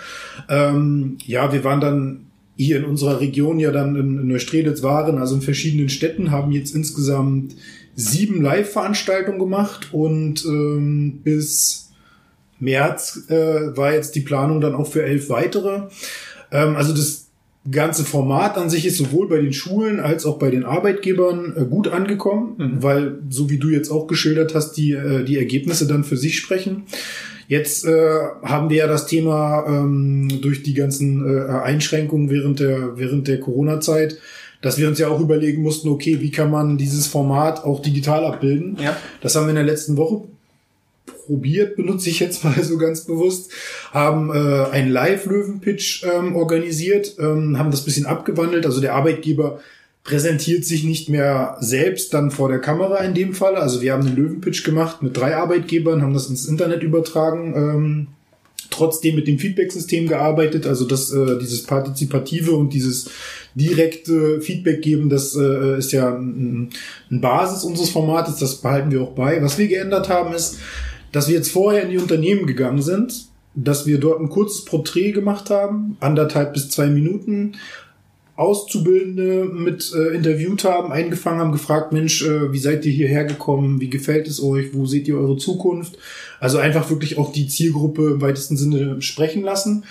Ähm, 0.49 1.19
ja, 1.27 1.53
wir 1.53 1.65
waren 1.65 1.81
dann 1.81 2.30
hier 2.64 2.76
in 2.76 2.84
unserer 2.84 3.20
Region 3.20 3.58
ja 3.58 3.70
dann 3.70 3.96
in 3.96 4.28
Neustrelitz 4.28 4.82
waren, 4.82 5.18
also 5.18 5.34
in 5.34 5.40
verschiedenen 5.40 5.88
Städten, 5.88 6.30
haben 6.30 6.52
jetzt 6.52 6.74
insgesamt 6.74 7.56
sieben 7.94 8.42
Live-Veranstaltungen 8.42 9.38
gemacht 9.38 9.88
und 9.92 10.44
ähm, 10.44 11.20
bis 11.24 11.90
März 12.58 13.24
äh, 13.28 13.76
war 13.76 13.94
jetzt 13.94 14.14
die 14.14 14.20
Planung 14.20 14.60
dann 14.60 14.74
auch 14.74 14.86
für 14.86 15.02
elf 15.02 15.30
weitere. 15.30 15.88
Ähm, 16.52 16.76
also 16.76 16.92
das 16.92 17.28
ganze 17.70 18.04
Format 18.04 18.58
an 18.58 18.68
sich 18.68 18.84
ist 18.84 18.98
sowohl 18.98 19.28
bei 19.28 19.40
den 19.40 19.54
Schulen 19.54 19.98
als 19.98 20.26
auch 20.26 20.38
bei 20.38 20.50
den 20.50 20.64
Arbeitgebern 20.64 21.54
äh, 21.56 21.64
gut 21.64 21.88
angekommen, 21.88 22.56
mhm. 22.58 22.82
weil 22.82 23.18
so 23.30 23.48
wie 23.48 23.58
du 23.58 23.68
jetzt 23.68 23.90
auch 23.90 24.06
geschildert 24.06 24.54
hast, 24.54 24.72
die 24.72 24.92
äh, 24.92 25.24
die 25.24 25.38
Ergebnisse 25.38 25.86
dann 25.86 26.04
für 26.04 26.18
sich 26.18 26.36
sprechen. 26.36 26.84
Jetzt 27.50 27.84
äh, 27.84 28.19
haben 28.44 28.70
wir 28.70 28.76
ja 28.76 28.86
das 28.86 29.06
Thema 29.06 29.64
ähm, 29.66 30.40
durch 30.40 30.62
die 30.62 30.74
ganzen 30.74 31.26
äh, 31.26 31.50
Einschränkungen 31.50 32.30
während 32.30 32.60
der 32.60 32.96
während 32.96 33.26
der 33.26 33.40
Corona-Zeit 33.40 34.19
dass 34.62 34.76
wir 34.76 34.88
uns 34.88 34.98
ja 34.98 35.08
auch 35.08 35.20
überlegen 35.20 35.62
mussten, 35.62 35.88
okay, 35.88 36.20
wie 36.20 36.30
kann 36.30 36.50
man 36.50 36.76
dieses 36.76 37.06
Format 37.06 37.64
auch 37.64 37.80
digital 37.80 38.26
abbilden? 38.26 38.76
Ja. 38.78 38.94
Das 39.22 39.34
haben 39.34 39.46
wir 39.46 39.50
in 39.50 39.54
der 39.54 39.64
letzten 39.64 39.96
Woche 39.96 40.24
probiert, 41.26 41.76
benutze 41.76 42.10
ich 42.10 42.20
jetzt 42.20 42.44
mal 42.44 42.62
so 42.62 42.76
ganz 42.76 43.02
bewusst, 43.06 43.52
haben 43.92 44.30
äh, 44.30 44.70
einen 44.70 44.90
Live-Löwen-Pitch 44.90 46.04
ähm, 46.04 46.36
organisiert, 46.36 47.16
ähm, 47.19 47.58
haben 47.58 47.70
das 47.70 47.84
bisschen 47.84 48.06
abgewandelt. 48.06 48.66
Also 48.66 48.80
der 48.80 48.94
Arbeitgeber 48.94 49.60
präsentiert 50.04 50.64
sich 50.64 50.84
nicht 50.84 51.08
mehr 51.08 51.56
selbst 51.60 52.14
dann 52.14 52.30
vor 52.30 52.48
der 52.48 52.60
Kamera 52.60 52.98
in 52.98 53.14
dem 53.14 53.34
Fall. 53.34 53.56
Also 53.56 53.82
wir 53.82 53.92
haben 53.92 54.06
einen 54.06 54.16
Löwen-Pitch 54.16 54.64
gemacht 54.64 55.02
mit 55.02 55.16
drei 55.16 55.36
Arbeitgebern, 55.36 56.02
haben 56.02 56.14
das 56.14 56.30
ins 56.30 56.46
Internet 56.46 56.82
übertragen. 56.82 57.54
Ähm, 57.54 58.06
trotzdem 58.70 59.16
mit 59.16 59.26
dem 59.26 59.38
Feedback-System 59.38 60.06
gearbeitet, 60.06 60.66
also 60.66 60.86
das, 60.86 61.12
äh, 61.12 61.38
dieses 61.38 61.64
Partizipative 61.64 62.52
und 62.52 62.72
dieses 62.72 63.10
direkte 63.54 64.40
Feedback 64.40 64.80
geben, 64.80 65.10
das 65.10 65.36
äh, 65.36 65.78
ist 65.78 65.92
ja 65.92 66.14
ein, 66.14 66.70
ein 67.10 67.20
Basis 67.20 67.64
unseres 67.64 67.90
Formates, 67.90 68.36
das 68.36 68.56
behalten 68.56 68.90
wir 68.90 69.02
auch 69.02 69.12
bei. 69.12 69.42
Was 69.42 69.58
wir 69.58 69.69
geändert 69.69 70.08
haben, 70.08 70.32
ist, 70.32 70.58
dass 71.12 71.28
wir 71.28 71.34
jetzt 71.34 71.50
vorher 71.50 71.82
in 71.82 71.90
die 71.90 71.98
Unternehmen 71.98 72.46
gegangen 72.46 72.80
sind, 72.80 73.26
dass 73.54 73.86
wir 73.86 73.98
dort 73.98 74.20
ein 74.20 74.28
kurzes 74.28 74.64
Porträt 74.64 75.12
gemacht 75.12 75.50
haben, 75.50 75.96
anderthalb 76.00 76.54
bis 76.54 76.70
zwei 76.70 76.86
Minuten, 76.86 77.54
Auszubildende 78.41 79.44
mit 79.44 79.93
äh, 79.94 80.15
interviewt 80.15 80.65
haben, 80.65 80.93
eingefangen 80.93 81.41
haben, 81.41 81.53
gefragt, 81.53 81.93
Mensch, 81.93 82.27
äh, 82.27 82.53
wie 82.53 82.59
seid 82.59 82.87
ihr 82.87 82.93
hierher 82.93 83.25
gekommen? 83.25 83.81
Wie 83.81 83.91
gefällt 83.91 84.27
es 84.29 84.43
euch? 84.43 84.73
Wo 84.73 84.87
seht 84.87 85.06
ihr 85.09 85.19
eure 85.19 85.37
Zukunft? 85.37 85.99
Also 86.41 86.59
einfach 86.59 86.89
wirklich 86.89 87.19
auch 87.19 87.32
die 87.32 87.49
Zielgruppe 87.49 88.13
im 88.13 88.20
weitesten 88.23 88.56
Sinne 88.56 89.03
sprechen 89.03 89.43
lassen. 89.43 89.85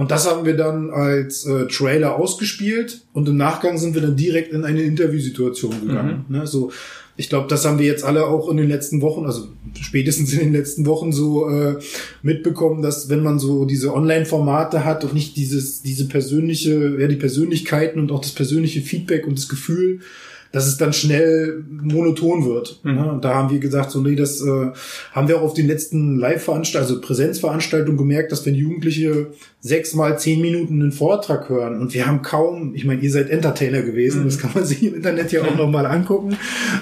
Und 0.00 0.10
das 0.10 0.26
haben 0.26 0.46
wir 0.46 0.56
dann 0.56 0.88
als 0.88 1.44
äh, 1.44 1.66
Trailer 1.66 2.16
ausgespielt 2.16 3.02
und 3.12 3.28
im 3.28 3.36
Nachgang 3.36 3.76
sind 3.76 3.94
wir 3.94 4.00
dann 4.00 4.16
direkt 4.16 4.50
in 4.50 4.64
eine 4.64 4.80
Interviewsituation 4.80 5.86
gegangen. 5.86 6.24
Mhm. 6.26 6.38
Ne, 6.38 6.46
so, 6.46 6.72
Ich 7.18 7.28
glaube, 7.28 7.48
das 7.48 7.66
haben 7.66 7.78
wir 7.78 7.84
jetzt 7.84 8.02
alle 8.02 8.24
auch 8.24 8.48
in 8.48 8.56
den 8.56 8.70
letzten 8.70 9.02
Wochen, 9.02 9.26
also 9.26 9.48
spätestens 9.78 10.32
in 10.32 10.38
den 10.38 10.52
letzten 10.54 10.86
Wochen 10.86 11.12
so 11.12 11.50
äh, 11.50 11.76
mitbekommen, 12.22 12.80
dass 12.80 13.10
wenn 13.10 13.22
man 13.22 13.38
so 13.38 13.66
diese 13.66 13.92
Online-Formate 13.92 14.86
hat 14.86 15.04
und 15.04 15.12
nicht 15.12 15.36
dieses, 15.36 15.82
diese 15.82 16.08
persönliche, 16.08 16.96
ja, 16.98 17.06
die 17.06 17.16
Persönlichkeiten 17.16 18.00
und 18.00 18.10
auch 18.10 18.22
das 18.22 18.32
persönliche 18.32 18.80
Feedback 18.80 19.26
und 19.26 19.36
das 19.36 19.50
Gefühl, 19.50 20.00
dass 20.52 20.66
es 20.66 20.76
dann 20.76 20.92
schnell 20.92 21.64
monoton 21.68 22.44
wird. 22.44 22.80
Mhm. 22.82 22.98
Und 22.98 23.24
da 23.24 23.34
haben 23.34 23.50
wir 23.50 23.60
gesagt, 23.60 23.90
so 23.90 24.00
nee, 24.00 24.16
das 24.16 24.40
äh, 24.40 24.70
haben 25.12 25.28
wir 25.28 25.38
auch 25.38 25.42
auf 25.42 25.54
den 25.54 25.68
letzten 25.68 26.16
Live-Veranstaltungen, 26.16 26.96
also 26.96 27.06
Präsenzveranstaltungen 27.06 27.96
gemerkt, 27.96 28.32
dass 28.32 28.44
wenn 28.46 28.54
Jugendliche 28.54 29.28
sechs 29.60 29.94
mal 29.94 30.18
zehn 30.18 30.40
Minuten 30.40 30.82
einen 30.82 30.92
Vortrag 30.92 31.48
hören 31.48 31.80
und 31.80 31.94
wir 31.94 32.06
haben 32.06 32.22
kaum, 32.22 32.74
ich 32.74 32.84
meine, 32.84 33.00
ihr 33.00 33.10
seid 33.10 33.30
Entertainer 33.30 33.82
gewesen, 33.82 34.22
mhm. 34.22 34.24
das 34.24 34.38
kann 34.38 34.50
man 34.54 34.64
sich 34.66 34.82
im 34.82 34.94
Internet 34.94 35.30
ja 35.30 35.42
auch 35.42 35.56
nochmal 35.56 35.86
angucken. 35.86 36.36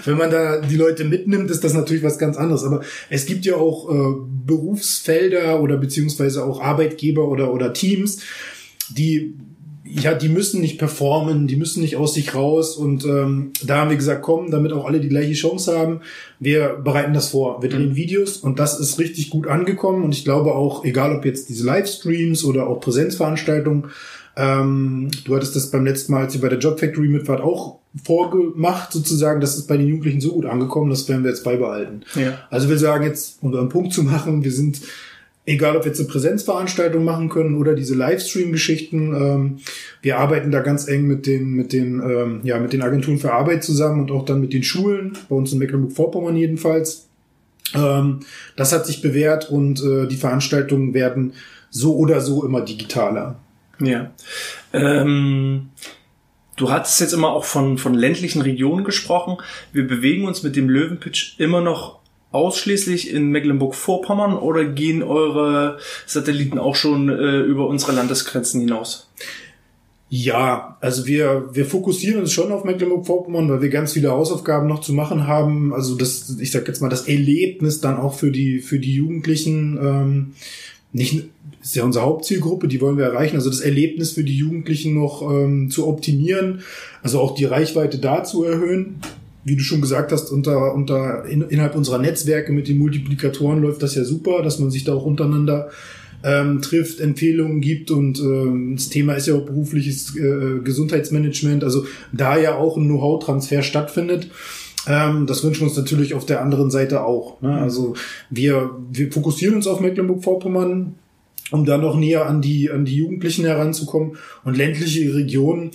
Wenn 0.04 0.16
man 0.16 0.30
da 0.30 0.60
die 0.60 0.76
Leute 0.76 1.04
mitnimmt, 1.04 1.50
ist 1.50 1.62
das 1.62 1.74
natürlich 1.74 2.02
was 2.02 2.18
ganz 2.18 2.36
anderes. 2.36 2.64
Aber 2.64 2.80
es 3.10 3.26
gibt 3.26 3.44
ja 3.44 3.56
auch 3.56 3.90
äh, 3.90 4.14
Berufsfelder 4.46 5.60
oder 5.60 5.76
beziehungsweise 5.76 6.44
auch 6.44 6.62
Arbeitgeber 6.62 7.28
oder, 7.28 7.52
oder 7.52 7.74
Teams, 7.74 8.20
die 8.88 9.34
ja, 9.90 10.14
die 10.14 10.28
müssen 10.28 10.60
nicht 10.60 10.78
performen, 10.78 11.46
die 11.46 11.56
müssen 11.56 11.80
nicht 11.80 11.96
aus 11.96 12.14
sich 12.14 12.34
raus. 12.34 12.76
Und 12.76 13.04
ähm, 13.04 13.52
da 13.64 13.78
haben 13.78 13.90
wir 13.90 13.96
gesagt, 13.96 14.22
komm, 14.22 14.50
damit 14.50 14.72
auch 14.72 14.86
alle 14.86 15.00
die 15.00 15.08
gleiche 15.08 15.32
Chance 15.32 15.78
haben, 15.78 16.00
wir 16.38 16.80
bereiten 16.82 17.14
das 17.14 17.30
vor. 17.30 17.62
Wir 17.62 17.70
drehen 17.70 17.90
mhm. 17.90 17.96
Videos 17.96 18.38
und 18.38 18.58
das 18.58 18.78
ist 18.78 18.98
richtig 18.98 19.30
gut 19.30 19.46
angekommen. 19.46 20.04
Und 20.04 20.14
ich 20.14 20.24
glaube 20.24 20.54
auch, 20.54 20.84
egal 20.84 21.16
ob 21.16 21.24
jetzt 21.24 21.48
diese 21.48 21.64
Livestreams 21.64 22.44
oder 22.44 22.66
auch 22.68 22.80
Präsenzveranstaltungen, 22.80 23.90
ähm, 24.36 25.08
du 25.24 25.34
hattest 25.34 25.56
das 25.56 25.70
beim 25.70 25.84
letzten 25.84 26.12
Mal, 26.12 26.24
als 26.24 26.34
ihr 26.34 26.40
bei 26.40 26.48
der 26.48 26.58
Job 26.58 26.78
Factory 26.78 27.08
mit 27.08 27.26
wart, 27.26 27.40
auch 27.40 27.78
vorgemacht 28.04 28.92
sozusagen. 28.92 29.40
Das 29.40 29.56
ist 29.56 29.66
bei 29.66 29.76
den 29.76 29.88
Jugendlichen 29.88 30.20
so 30.20 30.32
gut 30.32 30.46
angekommen, 30.46 30.90
das 30.90 31.08
werden 31.08 31.24
wir 31.24 31.30
jetzt 31.30 31.42
beibehalten. 31.42 32.02
Ja. 32.14 32.38
Also 32.50 32.68
wir 32.68 32.78
sagen 32.78 33.04
jetzt, 33.04 33.42
um 33.42 33.54
einen 33.54 33.68
Punkt 33.68 33.92
zu 33.92 34.04
machen, 34.04 34.44
wir 34.44 34.52
sind 34.52 34.80
egal 35.48 35.76
ob 35.76 35.84
wir 35.84 35.88
jetzt 35.88 35.98
eine 35.98 36.08
Präsenzveranstaltung 36.08 37.04
machen 37.04 37.30
können 37.30 37.56
oder 37.56 37.74
diese 37.74 37.94
Livestream-Geschichten. 37.94 39.14
Ähm, 39.14 39.58
wir 40.02 40.18
arbeiten 40.18 40.50
da 40.50 40.60
ganz 40.60 40.86
eng 40.86 41.06
mit 41.06 41.26
den, 41.26 41.50
mit 41.50 41.72
den, 41.72 42.00
ähm, 42.00 42.40
ja, 42.44 42.58
mit 42.58 42.74
den 42.74 42.82
Agenturen 42.82 43.18
für 43.18 43.32
Arbeit 43.32 43.64
zusammen 43.64 44.02
und 44.02 44.10
auch 44.10 44.26
dann 44.26 44.40
mit 44.40 44.52
den 44.52 44.62
Schulen, 44.62 45.16
bei 45.28 45.36
uns 45.36 45.52
in 45.52 45.58
Mecklenburg-Vorpommern 45.58 46.36
jedenfalls. 46.36 47.08
Ähm, 47.74 48.20
das 48.56 48.72
hat 48.72 48.86
sich 48.86 49.00
bewährt 49.00 49.50
und 49.50 49.82
äh, 49.82 50.06
die 50.06 50.16
Veranstaltungen 50.16 50.92
werden 50.92 51.32
so 51.70 51.96
oder 51.96 52.20
so 52.20 52.44
immer 52.44 52.60
digitaler. 52.60 53.40
Ja. 53.80 54.10
Ähm, 54.74 55.70
du 56.56 56.70
hattest 56.70 57.00
jetzt 57.00 57.14
immer 57.14 57.30
auch 57.30 57.44
von, 57.44 57.78
von 57.78 57.94
ländlichen 57.94 58.42
Regionen 58.42 58.84
gesprochen. 58.84 59.38
Wir 59.72 59.86
bewegen 59.86 60.26
uns 60.26 60.42
mit 60.42 60.56
dem 60.56 60.68
Löwenpitch 60.68 61.36
immer 61.38 61.62
noch 61.62 61.97
ausschließlich 62.30 63.12
in 63.12 63.30
Mecklenburg-Vorpommern 63.30 64.34
oder 64.34 64.64
gehen 64.64 65.02
eure 65.02 65.78
Satelliten 66.06 66.58
auch 66.58 66.76
schon 66.76 67.08
äh, 67.08 67.40
über 67.40 67.66
unsere 67.66 67.92
Landesgrenzen 67.92 68.60
hinaus? 68.60 69.08
Ja, 70.10 70.78
also 70.80 71.06
wir, 71.06 71.50
wir 71.52 71.66
fokussieren 71.66 72.20
uns 72.20 72.32
schon 72.32 72.50
auf 72.50 72.64
Mecklenburg-Vorpommern, 72.64 73.48
weil 73.50 73.60
wir 73.60 73.68
ganz 73.68 73.92
viele 73.92 74.10
Hausaufgaben 74.10 74.66
noch 74.66 74.80
zu 74.80 74.94
machen 74.94 75.26
haben. 75.26 75.74
Also 75.74 75.96
das, 75.96 76.36
ich 76.40 76.50
sag 76.50 76.66
jetzt 76.66 76.80
mal, 76.80 76.88
das 76.88 77.08
Erlebnis 77.08 77.80
dann 77.80 77.98
auch 77.98 78.14
für 78.14 78.30
die, 78.30 78.60
für 78.60 78.78
die 78.78 78.94
Jugendlichen, 78.94 79.78
ähm, 79.82 80.34
nicht, 80.92 81.24
ist 81.62 81.76
ja 81.76 81.84
unsere 81.84 82.06
Hauptzielgruppe, 82.06 82.68
die 82.68 82.80
wollen 82.80 82.96
wir 82.96 83.04
erreichen. 83.04 83.36
Also 83.36 83.50
das 83.50 83.60
Erlebnis 83.60 84.12
für 84.12 84.24
die 84.24 84.36
Jugendlichen 84.36 84.94
noch 84.94 85.22
ähm, 85.30 85.70
zu 85.70 85.86
optimieren, 85.86 86.62
also 87.02 87.20
auch 87.20 87.34
die 87.34 87.44
Reichweite 87.44 87.98
da 87.98 88.24
zu 88.24 88.44
erhöhen 88.44 89.00
wie 89.48 89.56
du 89.56 89.62
schon 89.62 89.80
gesagt 89.80 90.12
hast, 90.12 90.30
unter, 90.30 90.74
unter 90.74 91.24
in, 91.24 91.42
innerhalb 91.42 91.74
unserer 91.74 91.98
Netzwerke 91.98 92.52
mit 92.52 92.68
den 92.68 92.78
Multiplikatoren 92.78 93.60
läuft 93.60 93.82
das 93.82 93.94
ja 93.94 94.04
super, 94.04 94.42
dass 94.42 94.58
man 94.58 94.70
sich 94.70 94.84
da 94.84 94.94
auch 94.94 95.04
untereinander 95.04 95.70
ähm, 96.24 96.60
trifft, 96.62 97.00
Empfehlungen 97.00 97.60
gibt 97.60 97.90
und 97.90 98.18
ähm, 98.18 98.74
das 98.76 98.88
Thema 98.88 99.14
ist 99.14 99.28
ja 99.28 99.34
auch 99.34 99.44
berufliches 99.44 100.16
äh, 100.16 100.58
Gesundheitsmanagement, 100.62 101.62
also 101.62 101.86
da 102.12 102.36
ja 102.38 102.56
auch 102.56 102.76
ein 102.76 102.86
Know-how-Transfer 102.86 103.62
stattfindet. 103.62 104.28
Ähm, 104.86 105.26
das 105.26 105.44
wünschen 105.44 105.60
wir 105.60 105.68
uns 105.68 105.76
natürlich 105.76 106.14
auf 106.14 106.26
der 106.26 106.42
anderen 106.42 106.70
Seite 106.70 107.04
auch. 107.04 107.40
Ne? 107.40 107.56
Also 107.56 107.94
wir, 108.30 108.70
wir 108.90 109.12
fokussieren 109.12 109.54
uns 109.54 109.66
auf 109.66 109.80
Mecklenburg-Vorpommern, 109.80 110.94
um 111.50 111.64
da 111.64 111.78
noch 111.78 111.96
näher 111.96 112.26
an 112.26 112.42
die, 112.42 112.70
an 112.70 112.84
die 112.84 112.96
Jugendlichen 112.96 113.44
heranzukommen 113.44 114.16
und 114.44 114.56
ländliche 114.56 115.14
Regionen 115.14 115.70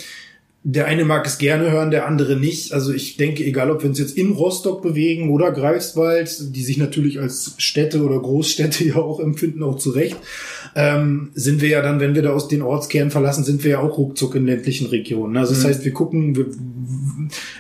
der 0.66 0.86
eine 0.86 1.04
mag 1.04 1.26
es 1.28 1.38
gerne 1.38 1.70
hören, 1.70 1.92
der 1.92 2.08
andere 2.08 2.38
nicht. 2.38 2.72
Also 2.72 2.94
ich 2.94 3.18
denke, 3.18 3.44
egal 3.44 3.70
ob 3.70 3.84
wir 3.84 3.90
uns 3.90 4.00
jetzt 4.00 4.18
in 4.18 4.32
Rostock 4.32 4.82
bewegen 4.82 5.30
oder 5.30 5.52
Greifswald, 5.52 6.56
die 6.56 6.64
sich 6.64 6.78
natürlich 6.78 7.20
als 7.20 7.56
Städte 7.58 8.02
oder 8.02 8.18
Großstädte 8.20 8.84
ja 8.88 8.96
auch 8.96 9.20
empfinden, 9.20 9.62
auch 9.62 9.78
zu 9.78 9.90
Recht, 9.90 10.16
ähm, 10.76 11.32
sind 11.34 11.62
wir 11.62 11.68
ja 11.68 11.82
dann, 11.82 12.00
wenn 12.00 12.16
wir 12.16 12.22
da 12.22 12.32
aus 12.32 12.48
den 12.48 12.62
Ortskern 12.62 13.12
verlassen, 13.12 13.44
sind 13.44 13.66
wir 13.66 13.72
ja 13.72 13.80
auch 13.80 13.98
ruckzuck 13.98 14.36
in 14.36 14.46
ländlichen 14.46 14.88
Regionen. 14.88 15.36
Also 15.36 15.54
das 15.54 15.64
mhm. 15.64 15.68
heißt, 15.68 15.86
wir 15.86 15.92
gucken, 15.92 16.36
wir, 16.38 16.46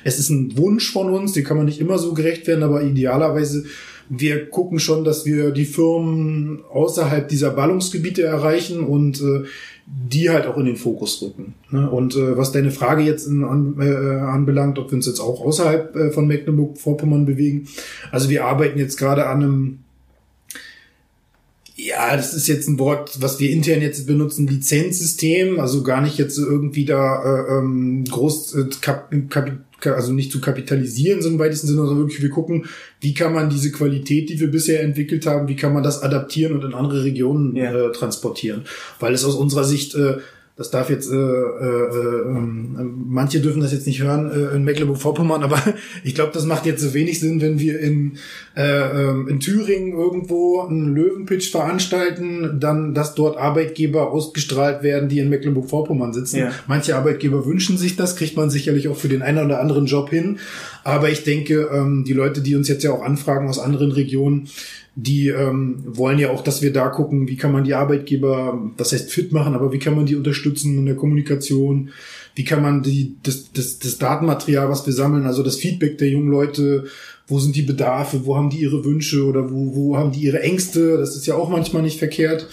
es 0.06 0.18
ist 0.18 0.30
ein 0.30 0.58
Wunsch 0.58 0.90
von 0.90 1.10
uns, 1.10 1.34
den 1.34 1.44
kann 1.44 1.58
man 1.58 1.66
nicht 1.66 1.82
immer 1.82 1.98
so 1.98 2.14
gerecht 2.14 2.48
werden, 2.48 2.64
aber 2.64 2.84
idealerweise 2.84 3.66
wir 4.10 4.50
gucken 4.50 4.80
schon, 4.80 5.04
dass 5.04 5.26
wir 5.26 5.52
die 5.52 5.66
Firmen 5.66 6.64
außerhalb 6.72 7.28
dieser 7.28 7.52
Ballungsgebiete 7.52 8.22
erreichen 8.24 8.82
und 8.82 9.22
äh, 9.22 9.44
die 9.86 10.30
halt 10.30 10.46
auch 10.46 10.58
in 10.58 10.66
den 10.66 10.76
Fokus 10.76 11.22
rücken. 11.22 11.56
Ne? 11.70 11.90
Und 11.90 12.16
äh, 12.16 12.38
was 12.38 12.52
deine 12.52 12.72
Frage 12.72 13.04
jetzt 13.04 13.28
in, 13.28 13.44
an, 13.44 13.76
äh, 13.80 14.20
anbelangt, 14.20 14.80
ob 14.80 14.92
wir 14.92 14.96
uns 14.96 15.08
jetzt 15.08 15.20
auch 15.20 15.42
außerhalb 15.42 15.96
äh, 15.96 16.12
von 16.12 16.28
Mecklenburg-Vorpommern 16.28 17.26
bewegen. 17.26 17.68
Also 18.12 18.30
wir 18.30 18.46
arbeiten 18.46 18.80
jetzt 18.80 18.98
gerade 18.98 19.28
an 19.28 19.44
einem 19.44 19.80
ja, 21.76 22.16
das 22.16 22.34
ist 22.34 22.48
jetzt 22.48 22.68
ein 22.68 22.78
Wort, 22.78 23.20
was 23.22 23.40
wir 23.40 23.50
intern 23.50 23.82
jetzt 23.82 24.06
benutzen, 24.06 24.48
Lizenzsystem, 24.48 25.60
also 25.60 25.82
gar 25.82 26.02
nicht 26.02 26.18
jetzt 26.18 26.38
irgendwie 26.38 26.86
da 26.86 27.24
äh, 27.24 27.58
ähm, 27.58 28.04
groß 28.06 28.56
äh, 28.56 28.66
kap, 28.80 29.12
kap, 29.30 29.52
also 29.86 30.14
nicht 30.14 30.32
zu 30.32 30.40
kapitalisieren, 30.40 31.22
so 31.22 31.30
im 31.30 31.40
weitesten 31.40 31.68
Sinne, 31.68 31.80
sondern 31.80 31.98
wirklich 31.98 32.22
wir 32.22 32.30
gucken, 32.30 32.66
wie 33.02 33.14
kann 33.14 33.34
man 33.34 33.50
diese 33.50 33.72
Qualität, 33.72 34.30
die 34.30 34.40
wir 34.40 34.50
bisher 34.50 34.82
entwickelt 34.82 35.26
haben, 35.26 35.48
wie 35.48 35.56
kann 35.56 35.74
man 35.74 35.84
das 35.84 36.02
adaptieren 36.02 36.54
und 36.54 36.64
in 36.64 36.74
andere 36.74 37.04
Regionen 37.04 37.56
ja. 37.56 37.74
äh, 37.74 37.92
transportieren. 37.92 38.64
Weil 39.00 39.14
es 39.14 39.26
aus 39.26 39.36
unserer 39.36 39.64
Sicht 39.64 39.96
äh, 39.96 40.18
das 40.56 40.70
darf 40.70 40.90
jetzt, 40.90 41.12
äh, 41.12 41.16
äh, 41.16 41.18
äh, 41.18 42.26
manche 43.14 43.40
dürfen 43.40 43.62
das 43.62 43.72
jetzt 43.72 43.88
nicht 43.88 44.02
hören 44.02 44.32
äh, 44.32 44.56
in 44.56 44.64
Mecklenburg-Vorpommern, 44.64 45.44
aber 45.44 45.62
ich 46.04 46.16
glaube, 46.16 46.32
das 46.34 46.46
macht 46.46 46.66
jetzt 46.66 46.82
so 46.82 46.94
wenig 46.94 47.20
Sinn, 47.20 47.42
wenn 47.42 47.60
wir 47.60 47.80
in, 47.80 48.18
äh, 48.56 48.64
ähm, 48.64 49.28
in 49.28 49.40
Thüringen 49.40 49.94
irgendwo 49.94 50.62
einen 50.62 50.94
Löwenpitch 50.96 51.52
veranstalten, 51.52 52.58
dann, 52.60 52.94
dass 52.94 53.16
dort 53.16 53.38
Arbeitgeber 53.38 54.12
ausgestrahlt 54.12 54.84
werden, 54.84 55.10
die 55.10 55.20
in 55.20 55.30
Mecklenburg-Vorpommern 55.30 56.14
sitzen. 56.14 56.38
Ja. 56.38 56.52
Manche 56.68 56.96
Arbeitgeber 56.96 57.46
wünschen 57.46 57.78
sich 57.78 57.96
das, 57.96 58.16
kriegt 58.16 58.36
man 58.36 58.50
sicherlich 58.50 58.88
auch 58.88 58.98
für 58.98 59.10
den 59.10 59.22
einen 59.22 59.46
oder 59.46 59.60
anderen 59.60 59.86
Job 59.86 60.10
hin. 60.10 60.40
Aber 60.84 61.10
ich 61.10 61.24
denke, 61.24 61.70
ähm, 61.72 62.04
die 62.06 62.14
Leute, 62.14 62.42
die 62.42 62.56
uns 62.56 62.68
jetzt 62.68 62.84
ja 62.84 62.92
auch 62.92 63.04
anfragen 63.04 63.48
aus 63.48 63.60
anderen 63.60 63.92
Regionen, 63.92 64.50
die 64.96 65.30
ähm, 65.30 65.84
wollen 65.88 66.20
ja 66.20 66.30
auch, 66.30 66.44
dass 66.44 66.62
wir 66.62 66.72
da 66.72 66.90
gucken, 66.90 67.28
wie 67.28 67.36
kann 67.36 67.52
man 67.52 67.64
die 67.64 67.74
Arbeitgeber, 67.74 68.72
das 68.78 68.92
heißt 68.92 69.12
fit 69.12 69.32
machen, 69.32 69.56
aber 69.56 69.72
wie 69.72 69.80
kann 69.80 69.96
man 69.96 70.06
die 70.06 70.16
unterstützen 70.16 70.78
in 70.78 70.86
der 70.86 70.96
Kommunikation, 70.96 71.90
wie 72.36 72.44
kann 72.44 72.62
man 72.62 72.82
die, 72.82 73.16
das, 73.24 73.52
das, 73.54 73.80
das 73.80 73.98
Datenmaterial, 73.98 74.70
was 74.70 74.86
wir 74.86 74.94
sammeln, 74.94 75.26
also 75.26 75.44
das 75.44 75.58
Feedback 75.58 75.98
der 75.98 76.10
jungen 76.10 76.30
Leute, 76.30 76.86
wo 77.28 77.40
sind 77.40 77.56
die 77.56 77.62
Bedarfe, 77.62 78.26
wo 78.26 78.36
haben 78.36 78.50
die 78.50 78.62
ihre 78.62 78.84
Wünsche 78.84 79.26
oder 79.26 79.50
wo, 79.52 79.76
wo 79.76 79.98
haben 79.98 80.12
die 80.12 80.22
ihre 80.22 80.42
Ängste, 80.42 80.98
das 80.98 81.16
ist 81.16 81.26
ja 81.26 81.36
auch 81.36 81.50
manchmal 81.50 81.82
nicht 81.82 82.00
verkehrt. 82.00 82.48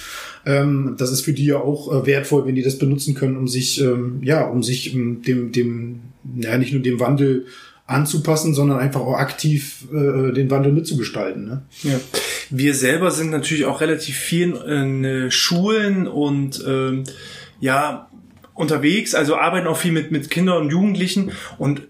Ähm, 0.47 0.95
das 0.99 1.13
ist 1.13 1.23
für 1.23 1.33
die 1.33 1.47
ja 1.47 1.57
auch 1.57 1.93
äh, 1.93 2.07
wertvoll, 2.07 2.47
wenn 2.47 2.55
die 2.55 2.63
das 2.63 2.79
benutzen 2.79 3.15
können, 3.15 3.37
um 3.37 3.49
sich, 3.49 3.81
ähm, 3.81 4.21
ja, 4.23 4.47
um 4.47 4.63
sich 4.63 4.95
ähm, 4.95 5.23
dem, 5.23 5.53
dem, 5.53 6.01
ja, 6.37 6.57
nicht 6.57 6.73
nur 6.73 6.83
dem 6.83 7.01
Wandel 7.01 7.47
anzupassen, 7.87 8.55
sondern 8.55 8.79
einfach 8.79 9.01
auch 9.01 9.17
aktiv 9.17 9.89
äh, 9.93 10.33
den 10.33 10.51
Wandel 10.51 10.73
mitzugestalten. 10.73 11.45
Ne? 11.45 11.63
Ja. 11.83 12.01
Wir 12.49 12.75
selber 12.75 13.11
sind 13.11 13.31
natürlich 13.31 13.65
auch 13.65 13.81
relativ 13.81 14.17
viel 14.17 14.55
in 14.55 15.05
äh, 15.05 15.31
Schulen 15.31 16.07
und 16.07 16.65
ähm, 16.67 17.05
ja 17.61 18.10
unterwegs, 18.61 19.14
also 19.14 19.37
arbeiten 19.37 19.67
auch 19.67 19.76
viel 19.76 19.93
mit, 19.93 20.11
mit 20.11 20.31
Kindern 20.31 20.62
und 20.62 20.71
Jugendlichen 20.71 21.33
und 21.59 21.83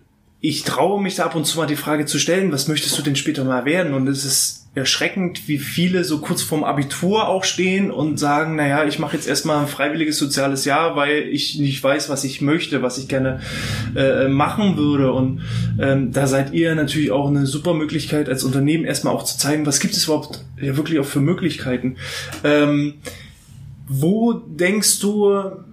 ich 0.42 0.64
traue 0.64 1.02
mich 1.02 1.16
da 1.16 1.26
ab 1.26 1.34
und 1.34 1.44
zu 1.44 1.58
mal 1.58 1.66
die 1.66 1.76
Frage 1.76 2.06
zu 2.06 2.18
stellen, 2.18 2.50
was 2.50 2.66
möchtest 2.66 2.96
du 2.98 3.02
denn 3.02 3.14
später 3.14 3.44
mal 3.44 3.66
werden? 3.66 3.92
Und 3.92 4.08
es 4.08 4.24
ist 4.24 4.60
erschreckend, 4.74 5.48
wie 5.48 5.58
viele 5.58 6.04
so 6.04 6.20
kurz 6.20 6.42
vorm 6.42 6.62
Abitur 6.64 7.28
auch 7.28 7.44
stehen 7.44 7.90
und 7.90 8.18
sagen, 8.18 8.54
naja, 8.56 8.84
ich 8.84 8.98
mache 9.00 9.16
jetzt 9.16 9.28
erstmal 9.28 9.58
ein 9.58 9.66
freiwilliges 9.66 10.16
soziales 10.16 10.64
Jahr, 10.64 10.94
weil 10.96 11.24
ich 11.28 11.58
nicht 11.58 11.82
weiß, 11.82 12.08
was 12.08 12.22
ich 12.24 12.40
möchte, 12.40 12.80
was 12.80 12.96
ich 12.96 13.08
gerne 13.08 13.40
äh, 13.96 14.28
machen 14.28 14.76
würde. 14.76 15.12
Und 15.12 15.42
ähm, 15.78 16.12
da 16.12 16.26
seid 16.26 16.52
ihr 16.52 16.74
natürlich 16.74 17.10
auch 17.10 17.28
eine 17.28 17.46
super 17.46 17.74
Möglichkeit 17.74 18.28
als 18.28 18.44
Unternehmen 18.44 18.84
erstmal 18.84 19.14
auch 19.14 19.24
zu 19.24 19.36
zeigen, 19.36 19.66
was 19.66 19.80
gibt 19.80 19.94
es 19.94 20.04
überhaupt 20.04 20.44
ja 20.58 20.76
wirklich 20.76 21.00
auch 21.00 21.04
für 21.04 21.20
Möglichkeiten. 21.20 21.96
Ähm, 22.44 22.94
Wo 23.92 24.34
denkst 24.34 25.00
du, 25.00 25.32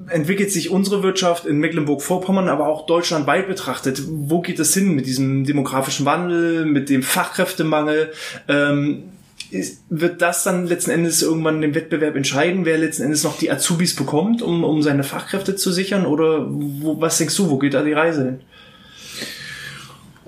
entwickelt 0.10 0.52
sich 0.52 0.72
unsere 0.72 1.04
Wirtschaft 1.04 1.46
in 1.46 1.60
Mecklenburg-Vorpommern, 1.60 2.50
aber 2.50 2.68
auch 2.68 2.88
deutschlandweit 2.88 3.48
betrachtet? 3.48 4.02
Wo 4.08 4.42
geht 4.42 4.58
es 4.58 4.74
hin 4.74 4.96
mit 4.96 5.06
diesem 5.06 5.44
demografischen 5.44 6.08
Wandel, 6.08 6.66
mit 6.66 6.90
dem 6.90 7.04
Fachkräftemangel? 7.04 8.12
Ähm, 8.48 9.04
ist, 9.52 9.84
wird 9.92 10.24
das 10.24 10.44
dann 10.44 10.66
letzten 10.66 10.90
Endes 10.90 11.22
irgendwann 11.22 11.62
den 11.62 11.76
Wettbewerb 11.76 12.16
entscheiden, 12.16 12.66
wer 12.66 12.80
letzten 12.80 13.04
Endes 13.04 13.24
noch 13.24 13.38
die 13.38 13.52
Azubis 13.52 13.96
bekommt, 13.96 14.42
um, 14.42 14.64
um 14.64 14.82
seine 14.82 15.04
Fachkräfte 15.04 15.56
zu 15.56 15.72
sichern? 15.72 16.08
Oder 16.08 16.48
wo, 16.50 17.00
was 17.00 17.20
denkst 17.20 17.38
du, 17.38 17.52
wo 17.52 17.60
geht 17.60 17.76
da 17.76 17.84
die 17.84 17.94
Reise 17.94 18.26
hin? 18.26 18.40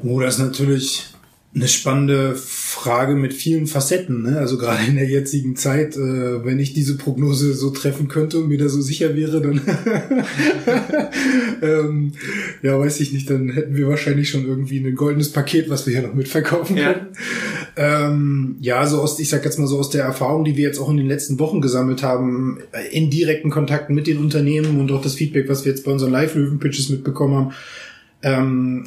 Oh, 0.04 0.20
das 0.20 0.36
ist 0.36 0.42
natürlich 0.42 1.06
eine 1.56 1.68
spannende 1.68 2.36
Frage 2.80 3.16
mit 3.16 3.34
vielen 3.34 3.68
Facetten. 3.68 4.24
Ne? 4.24 4.40
Also 4.40 4.58
gerade 4.58 4.86
in 4.88 4.96
der 4.96 5.06
jetzigen 5.06 5.58
Zeit, 5.58 5.98
äh, 5.98 6.46
wenn 6.46 6.60
ich 6.60 6.74
diese 6.74 6.96
Prognose 6.96 7.54
so 7.54 7.72
treffen 7.72 8.08
könnte 8.08 8.40
und 8.40 8.48
mir 8.48 8.58
da 8.58 8.70
so 8.70 8.82
sicher 8.82 9.18
wäre, 9.18 9.42
dann 9.42 9.62
ähm, 11.62 12.14
ja, 12.62 12.80
weiß 12.80 13.02
ich 13.02 13.12
nicht, 13.12 13.30
dann 13.30 13.50
hätten 13.50 13.76
wir 13.76 13.90
wahrscheinlich 13.90 14.30
schon 14.30 14.46
irgendwie 14.46 14.80
ein 14.80 14.96
goldenes 14.96 15.34
Paket, 15.34 15.70
was 15.70 15.86
wir 15.86 15.94
hier 15.94 16.08
noch 16.08 16.14
mitverkaufen 16.14 16.78
können. 16.78 17.08
Ja, 17.76 18.08
ähm, 18.08 18.56
ja 18.62 18.88
so 18.88 19.02
aus, 19.02 19.20
ich 19.20 19.28
sag 19.28 19.44
jetzt 19.44 19.60
mal 19.60 19.68
so 19.68 19.78
aus 19.78 19.90
der 19.90 20.06
Erfahrung, 20.06 20.46
die 20.46 20.56
wir 20.56 20.64
jetzt 20.64 20.80
auch 20.80 20.90
in 20.90 20.98
den 20.98 21.08
letzten 21.08 21.38
Wochen 21.38 21.60
gesammelt 21.60 22.02
haben, 22.02 22.60
in 22.92 23.10
direkten 23.10 23.50
Kontakten 23.50 23.94
mit 23.94 24.08
den 24.08 24.20
Unternehmen 24.20 24.80
und 24.80 24.90
auch 24.94 25.02
das 25.02 25.16
Feedback, 25.16 25.50
was 25.50 25.66
wir 25.66 25.74
jetzt 25.74 25.84
bei 25.84 25.92
unseren 25.92 26.14
Live-Löwen-Pitches 26.14 26.88
mitbekommen 26.88 27.36
haben, 27.36 27.54
ähm, 28.22 28.86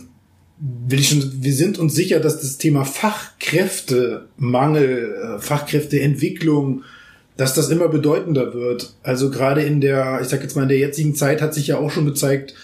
will 0.62 1.00
ich 1.00 1.08
schon, 1.08 1.32
wir 1.40 1.54
sind 1.54 1.78
uns 1.78 1.94
sicher, 1.94 2.20
dass 2.20 2.40
das 2.40 2.58
Thema 2.58 2.84
Fachkräftemangel, 2.84 5.14
äh, 5.14 5.38
Fachkräfteentwicklung, 5.40 6.82
dass 7.36 7.54
das 7.54 7.70
immer 7.70 7.88
bedeutender 7.88 8.54
wird. 8.54 8.94
Also 9.02 9.30
gerade 9.30 9.62
in 9.62 9.80
der, 9.80 10.20
ich 10.22 10.28
sag 10.28 10.40
jetzt 10.42 10.54
mal, 10.54 10.62
in 10.62 10.68
der 10.68 10.78
jetzigen 10.78 11.16
Zeit 11.16 11.42
hat 11.42 11.52
sich 11.54 11.66
ja 11.66 11.78
auch 11.78 11.90
schon 11.90 12.06
gezeigt, 12.06 12.54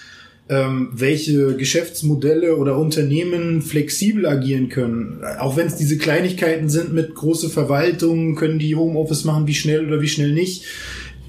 ähm, 0.48 0.90
welche 0.92 1.56
Geschäftsmodelle 1.56 2.54
oder 2.56 2.78
Unternehmen 2.78 3.62
flexibel 3.62 4.26
agieren 4.26 4.68
können. 4.68 5.24
Auch 5.40 5.56
wenn 5.56 5.66
es 5.66 5.74
diese 5.76 5.98
Kleinigkeiten 5.98 6.68
sind 6.68 6.94
mit 6.94 7.16
große 7.16 7.50
Verwaltungen, 7.50 8.36
können 8.36 8.60
die 8.60 8.76
Homeoffice 8.76 9.24
machen, 9.24 9.48
wie 9.48 9.54
schnell 9.54 9.86
oder 9.86 10.00
wie 10.00 10.08
schnell 10.08 10.32
nicht 10.32 10.64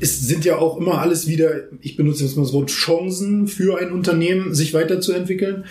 es 0.01 0.19
sind 0.21 0.45
ja 0.45 0.57
auch 0.57 0.77
immer 0.77 0.99
alles 0.99 1.27
wieder, 1.27 1.63
ich 1.81 1.95
benutze 1.95 2.23
jetzt 2.23 2.35
mal 2.35 2.43
das 2.43 2.53
Wort 2.53 2.69
Chancen 2.69 3.47
für 3.47 3.79
ein 3.79 3.91
Unternehmen, 3.91 4.53
sich 4.53 4.73
weiterzuentwickeln. 4.73 5.65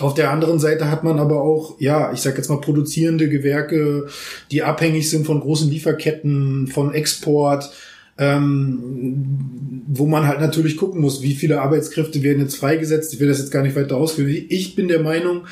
Auf 0.00 0.14
der 0.14 0.30
anderen 0.30 0.58
Seite 0.58 0.90
hat 0.90 1.04
man 1.04 1.18
aber 1.18 1.42
auch, 1.42 1.80
ja, 1.80 2.12
ich 2.12 2.20
sage 2.20 2.36
jetzt 2.36 2.48
mal 2.48 2.60
produzierende 2.60 3.28
Gewerke, 3.28 4.06
die 4.50 4.62
abhängig 4.62 5.10
sind 5.10 5.26
von 5.26 5.40
großen 5.40 5.70
Lieferketten, 5.70 6.66
von 6.68 6.94
Export, 6.94 7.70
ähm, 8.16 9.82
wo 9.88 10.06
man 10.06 10.26
halt 10.26 10.40
natürlich 10.40 10.76
gucken 10.76 11.00
muss, 11.00 11.22
wie 11.22 11.34
viele 11.34 11.60
Arbeitskräfte 11.60 12.22
werden 12.22 12.42
jetzt 12.42 12.56
freigesetzt. 12.56 13.12
Ich 13.12 13.20
will 13.20 13.28
das 13.28 13.38
jetzt 13.38 13.50
gar 13.50 13.62
nicht 13.62 13.76
weiter 13.76 13.96
ausführen. 13.96 14.46
Ich 14.48 14.76
bin 14.76 14.88
der 14.88 15.00
Meinung, 15.00 15.46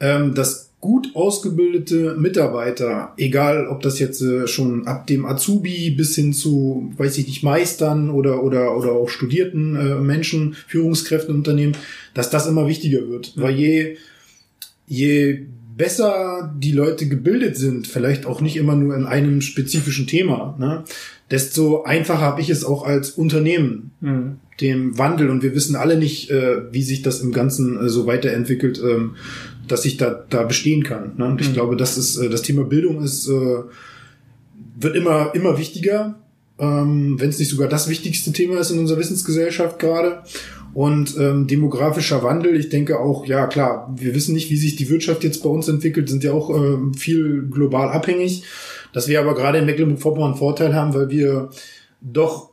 ähm, 0.00 0.34
dass 0.34 0.65
gut 0.80 1.08
ausgebildete 1.14 2.16
Mitarbeiter, 2.18 3.14
egal 3.16 3.66
ob 3.68 3.82
das 3.82 3.98
jetzt 3.98 4.20
äh, 4.20 4.46
schon 4.46 4.86
ab 4.86 5.06
dem 5.06 5.24
Azubi 5.24 5.90
bis 5.90 6.14
hin 6.14 6.32
zu, 6.32 6.92
weiß 6.96 7.18
ich 7.18 7.26
nicht, 7.26 7.42
Meistern 7.42 8.10
oder 8.10 8.42
oder 8.42 8.76
oder 8.76 8.92
auch 8.92 9.08
studierten 9.08 9.74
äh, 9.74 9.94
Menschen, 9.96 10.54
Führungskräften 10.66 11.30
im 11.30 11.40
Unternehmen, 11.40 11.76
dass 12.14 12.30
das 12.30 12.46
immer 12.46 12.68
wichtiger 12.68 13.08
wird, 13.08 13.36
mhm. 13.36 13.42
weil 13.42 13.54
je 13.54 13.96
je 14.86 15.46
besser 15.76 16.54
die 16.56 16.72
Leute 16.72 17.06
gebildet 17.06 17.56
sind, 17.56 17.86
vielleicht 17.86 18.24
auch 18.24 18.40
nicht 18.40 18.56
immer 18.56 18.76
nur 18.76 18.94
in 18.94 19.04
einem 19.04 19.40
spezifischen 19.40 20.06
Thema, 20.06 20.56
ne, 20.58 20.84
desto 21.30 21.82
einfacher 21.82 22.20
habe 22.20 22.40
ich 22.40 22.50
es 22.50 22.64
auch 22.64 22.84
als 22.84 23.10
Unternehmen, 23.10 23.90
mhm. 24.00 24.36
dem 24.60 24.96
Wandel. 24.96 25.28
Und 25.28 25.42
wir 25.42 25.54
wissen 25.54 25.76
alle 25.76 25.98
nicht, 25.98 26.30
äh, 26.30 26.72
wie 26.72 26.82
sich 26.82 27.02
das 27.02 27.20
im 27.20 27.32
Ganzen 27.32 27.78
äh, 27.78 27.88
so 27.88 28.06
weiterentwickelt. 28.06 28.80
Ähm, 28.82 29.16
dass 29.68 29.84
ich 29.84 29.96
da, 29.96 30.24
da 30.28 30.42
bestehen 30.44 30.82
kann. 30.82 31.12
Ne? 31.16 31.26
Und 31.26 31.40
ich 31.40 31.50
mhm. 31.50 31.54
glaube, 31.54 31.76
das 31.76 31.96
ist, 31.96 32.16
äh, 32.16 32.28
das 32.28 32.42
Thema 32.42 32.64
Bildung 32.64 33.02
ist, 33.02 33.28
äh, 33.28 33.62
wird 34.78 34.96
immer, 34.96 35.34
immer 35.34 35.58
wichtiger, 35.58 36.16
ähm, 36.58 37.16
wenn 37.18 37.30
es 37.30 37.38
nicht 37.38 37.50
sogar 37.50 37.68
das 37.68 37.88
wichtigste 37.88 38.32
Thema 38.32 38.58
ist 38.58 38.70
in 38.70 38.78
unserer 38.78 38.98
Wissensgesellschaft 38.98 39.78
gerade. 39.78 40.22
Und 40.74 41.16
ähm, 41.18 41.46
demografischer 41.46 42.22
Wandel, 42.22 42.54
ich 42.54 42.68
denke 42.68 43.00
auch, 43.00 43.24
ja 43.24 43.46
klar, 43.46 43.94
wir 43.96 44.14
wissen 44.14 44.34
nicht, 44.34 44.50
wie 44.50 44.58
sich 44.58 44.76
die 44.76 44.90
Wirtschaft 44.90 45.24
jetzt 45.24 45.42
bei 45.42 45.48
uns 45.48 45.68
entwickelt, 45.68 46.08
sind 46.08 46.22
ja 46.22 46.32
auch 46.32 46.50
äh, 46.50 46.76
viel 46.94 47.48
global 47.50 47.88
abhängig. 47.88 48.42
Dass 48.92 49.08
wir 49.08 49.20
aber 49.20 49.34
gerade 49.34 49.58
in 49.58 49.66
Mecklenburg-Vorpommern 49.66 50.32
einen 50.32 50.38
Vorteil 50.38 50.74
haben, 50.74 50.92
weil 50.92 51.08
wir 51.08 51.50
doch 52.02 52.50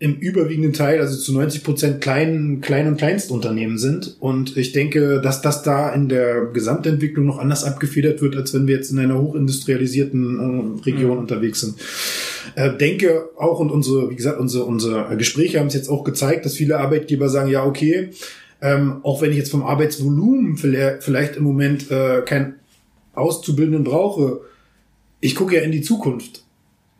im 0.00 0.16
überwiegenden 0.16 0.72
Teil, 0.72 1.00
also 1.00 1.16
zu 1.16 1.32
90 1.32 1.62
Prozent 1.62 2.00
kleinen, 2.00 2.60
kleinen 2.60 2.88
und 2.88 2.96
Kleinstunternehmen 2.96 3.78
sind. 3.78 4.16
Und 4.18 4.56
ich 4.56 4.72
denke, 4.72 5.20
dass 5.20 5.40
das 5.40 5.62
da 5.62 5.92
in 5.94 6.08
der 6.08 6.46
Gesamtentwicklung 6.52 7.24
noch 7.24 7.38
anders 7.38 7.64
abgefedert 7.64 8.20
wird, 8.20 8.36
als 8.36 8.52
wenn 8.52 8.66
wir 8.66 8.76
jetzt 8.76 8.90
in 8.90 8.98
einer 8.98 9.20
hochindustrialisierten 9.20 10.80
äh, 10.80 10.82
Region 10.84 11.12
mhm. 11.12 11.18
unterwegs 11.18 11.60
sind. 11.60 11.76
Äh, 12.56 12.76
denke 12.76 13.30
auch, 13.38 13.60
und 13.60 13.70
unsere, 13.70 14.10
wie 14.10 14.16
gesagt, 14.16 14.40
unsere, 14.40 14.64
unsere 14.64 15.16
Gespräche 15.16 15.60
haben 15.60 15.68
es 15.68 15.74
jetzt 15.74 15.88
auch 15.88 16.04
gezeigt, 16.04 16.44
dass 16.44 16.54
viele 16.54 16.78
Arbeitgeber 16.78 17.28
sagen, 17.28 17.50
ja, 17.50 17.64
okay, 17.64 18.10
ähm, 18.60 18.96
auch 19.04 19.22
wenn 19.22 19.30
ich 19.30 19.38
jetzt 19.38 19.50
vom 19.50 19.62
Arbeitsvolumen 19.62 20.56
vielleicht, 20.56 21.36
im 21.36 21.44
Moment 21.44 21.90
äh, 21.90 22.22
keinen 22.22 22.54
Auszubildenden 23.14 23.84
brauche, 23.84 24.40
ich 25.20 25.34
gucke 25.34 25.56
ja 25.56 25.62
in 25.62 25.72
die 25.72 25.82
Zukunft. 25.82 26.43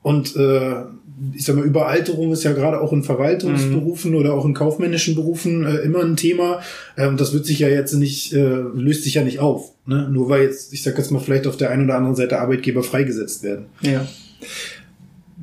Und 0.05 0.37
äh, 0.37 0.83
ich 1.33 1.47
sag 1.47 1.57
mal, 1.57 1.65
Überalterung 1.65 2.31
ist 2.31 2.45
ja 2.45 2.53
gerade 2.53 2.79
auch 2.79 2.93
in 2.93 3.03
Verwaltungsberufen 3.03 4.11
mhm. 4.11 4.19
oder 4.19 4.35
auch 4.35 4.45
in 4.45 4.53
kaufmännischen 4.53 5.15
Berufen 5.15 5.65
äh, 5.65 5.77
immer 5.79 6.05
ein 6.05 6.17
Thema. 6.17 6.61
Ähm, 6.99 7.17
das 7.17 7.33
wird 7.33 7.47
sich 7.47 7.61
ja 7.61 7.69
jetzt 7.69 7.95
nicht, 7.95 8.35
äh, 8.35 8.61
löst 8.75 9.05
sich 9.05 9.15
ja 9.15 9.25
nicht 9.25 9.39
auf. 9.39 9.73
Ne? 9.87 10.07
Nur 10.13 10.29
weil 10.29 10.43
jetzt, 10.43 10.75
ich 10.75 10.83
sag 10.83 10.99
jetzt 10.99 11.11
mal, 11.11 11.21
vielleicht 11.21 11.47
auf 11.47 11.57
der 11.57 11.71
einen 11.71 11.85
oder 11.85 11.97
anderen 11.97 12.17
Seite 12.17 12.39
Arbeitgeber 12.39 12.83
freigesetzt 12.83 13.43
werden. 13.43 13.65
Ja. 13.81 14.07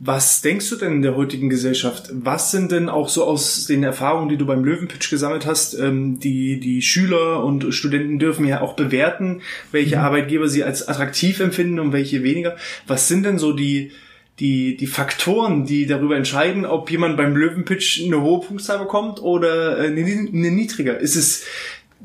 Was 0.04 0.42
denkst 0.42 0.70
du 0.70 0.76
denn 0.76 0.94
in 0.94 1.02
der 1.02 1.16
heutigen 1.16 1.50
Gesellschaft? 1.50 2.12
Was 2.14 2.52
sind 2.52 2.72
denn 2.72 2.88
auch 2.88 3.10
so 3.10 3.24
aus 3.24 3.66
den 3.66 3.82
Erfahrungen, 3.82 4.30
die 4.30 4.38
du 4.38 4.46
beim 4.46 4.64
Löwenpitch 4.64 5.10
gesammelt 5.10 5.48
hast, 5.48 5.74
ähm, 5.74 6.20
die, 6.20 6.60
die 6.60 6.84
Schüler 6.84 7.44
und 7.44 7.74
Studenten 7.74 8.20
dürfen 8.20 8.46
ja 8.46 8.62
auch 8.62 8.74
bewerten, 8.74 9.42
welche 9.72 9.96
mhm. 9.96 10.04
Arbeitgeber 10.04 10.48
sie 10.48 10.64
als 10.64 10.88
attraktiv 10.88 11.40
empfinden 11.40 11.80
und 11.80 11.94
welche 11.94 12.22
weniger. 12.22 12.58
Was 12.86 13.08
sind 13.08 13.26
denn 13.26 13.40
so 13.40 13.54
die, 13.54 13.92
die, 14.42 14.76
die 14.76 14.88
Faktoren, 14.88 15.66
die 15.66 15.86
darüber 15.86 16.18
entscheiden, 16.18 16.66
ob 16.66 16.90
jemand 16.90 17.16
beim 17.16 17.36
Löwenpitch 17.36 18.04
eine 18.04 18.22
hohe 18.22 18.42
Punktzahl 18.42 18.80
bekommt 18.80 19.22
oder 19.22 19.78
äh, 19.78 19.88
eine, 19.88 20.02
eine 20.02 20.52
niedriger. 20.52 20.98
Ist 20.98 21.16
es, 21.16 21.44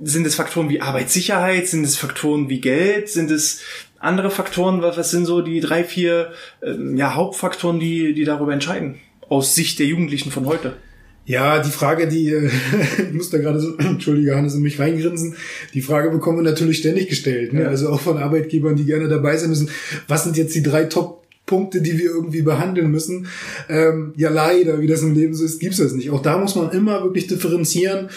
sind 0.02 0.26
es 0.26 0.34
Faktoren 0.34 0.68
wie 0.68 0.82
Arbeitssicherheit? 0.82 1.66
Sind 1.66 1.82
es 1.82 1.96
Faktoren 1.96 2.50
wie 2.50 2.60
Geld? 2.60 3.08
Sind 3.08 3.30
es 3.30 3.62
andere 3.98 4.30
Faktoren? 4.30 4.82
Was, 4.82 4.98
was 4.98 5.10
sind 5.10 5.24
so 5.24 5.40
die 5.40 5.60
drei, 5.60 5.82
vier 5.82 6.30
ähm, 6.62 6.98
ja, 6.98 7.14
Hauptfaktoren, 7.14 7.80
die, 7.80 8.12
die 8.12 8.24
darüber 8.24 8.52
entscheiden? 8.52 8.96
Aus 9.30 9.54
Sicht 9.54 9.78
der 9.78 9.86
Jugendlichen 9.86 10.30
von 10.30 10.44
heute. 10.44 10.76
Ja, 11.24 11.60
die 11.60 11.70
Frage, 11.70 12.06
die, 12.06 12.28
äh, 12.28 12.50
ich 12.98 13.14
muss 13.14 13.30
da 13.30 13.38
gerade 13.38 13.60
so, 13.60 13.76
Entschuldige, 13.78 14.36
Hannes, 14.36 14.54
in 14.54 14.60
mich 14.60 14.78
reingrinsen, 14.78 15.36
die 15.72 15.80
Frage 15.80 16.10
bekommen 16.10 16.36
wir 16.36 16.50
natürlich 16.50 16.78
ständig 16.78 17.08
gestellt. 17.08 17.54
Ne? 17.54 17.62
Ja. 17.62 17.68
Also 17.68 17.88
auch 17.88 18.00
von 18.00 18.18
Arbeitgebern, 18.18 18.76
die 18.76 18.84
gerne 18.84 19.08
dabei 19.08 19.38
sein 19.38 19.48
müssen. 19.48 19.70
Was 20.06 20.24
sind 20.24 20.36
jetzt 20.36 20.54
die 20.54 20.62
drei 20.62 20.84
Top 20.84 21.25
Punkte, 21.46 21.80
die 21.80 21.98
wir 21.98 22.10
irgendwie 22.10 22.42
behandeln 22.42 22.90
müssen. 22.90 23.28
Ähm, 23.68 24.12
ja, 24.16 24.30
leider, 24.30 24.80
wie 24.80 24.86
das 24.86 25.02
im 25.02 25.14
Leben 25.14 25.34
so 25.34 25.44
ist, 25.44 25.60
gibt's 25.60 25.78
das 25.78 25.92
nicht. 25.92 26.10
Auch 26.10 26.20
da 26.20 26.38
muss 26.38 26.56
man 26.56 26.70
immer 26.72 27.02
wirklich 27.04 27.28
differenzieren. 27.28 28.08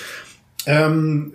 Ähm, 0.65 1.32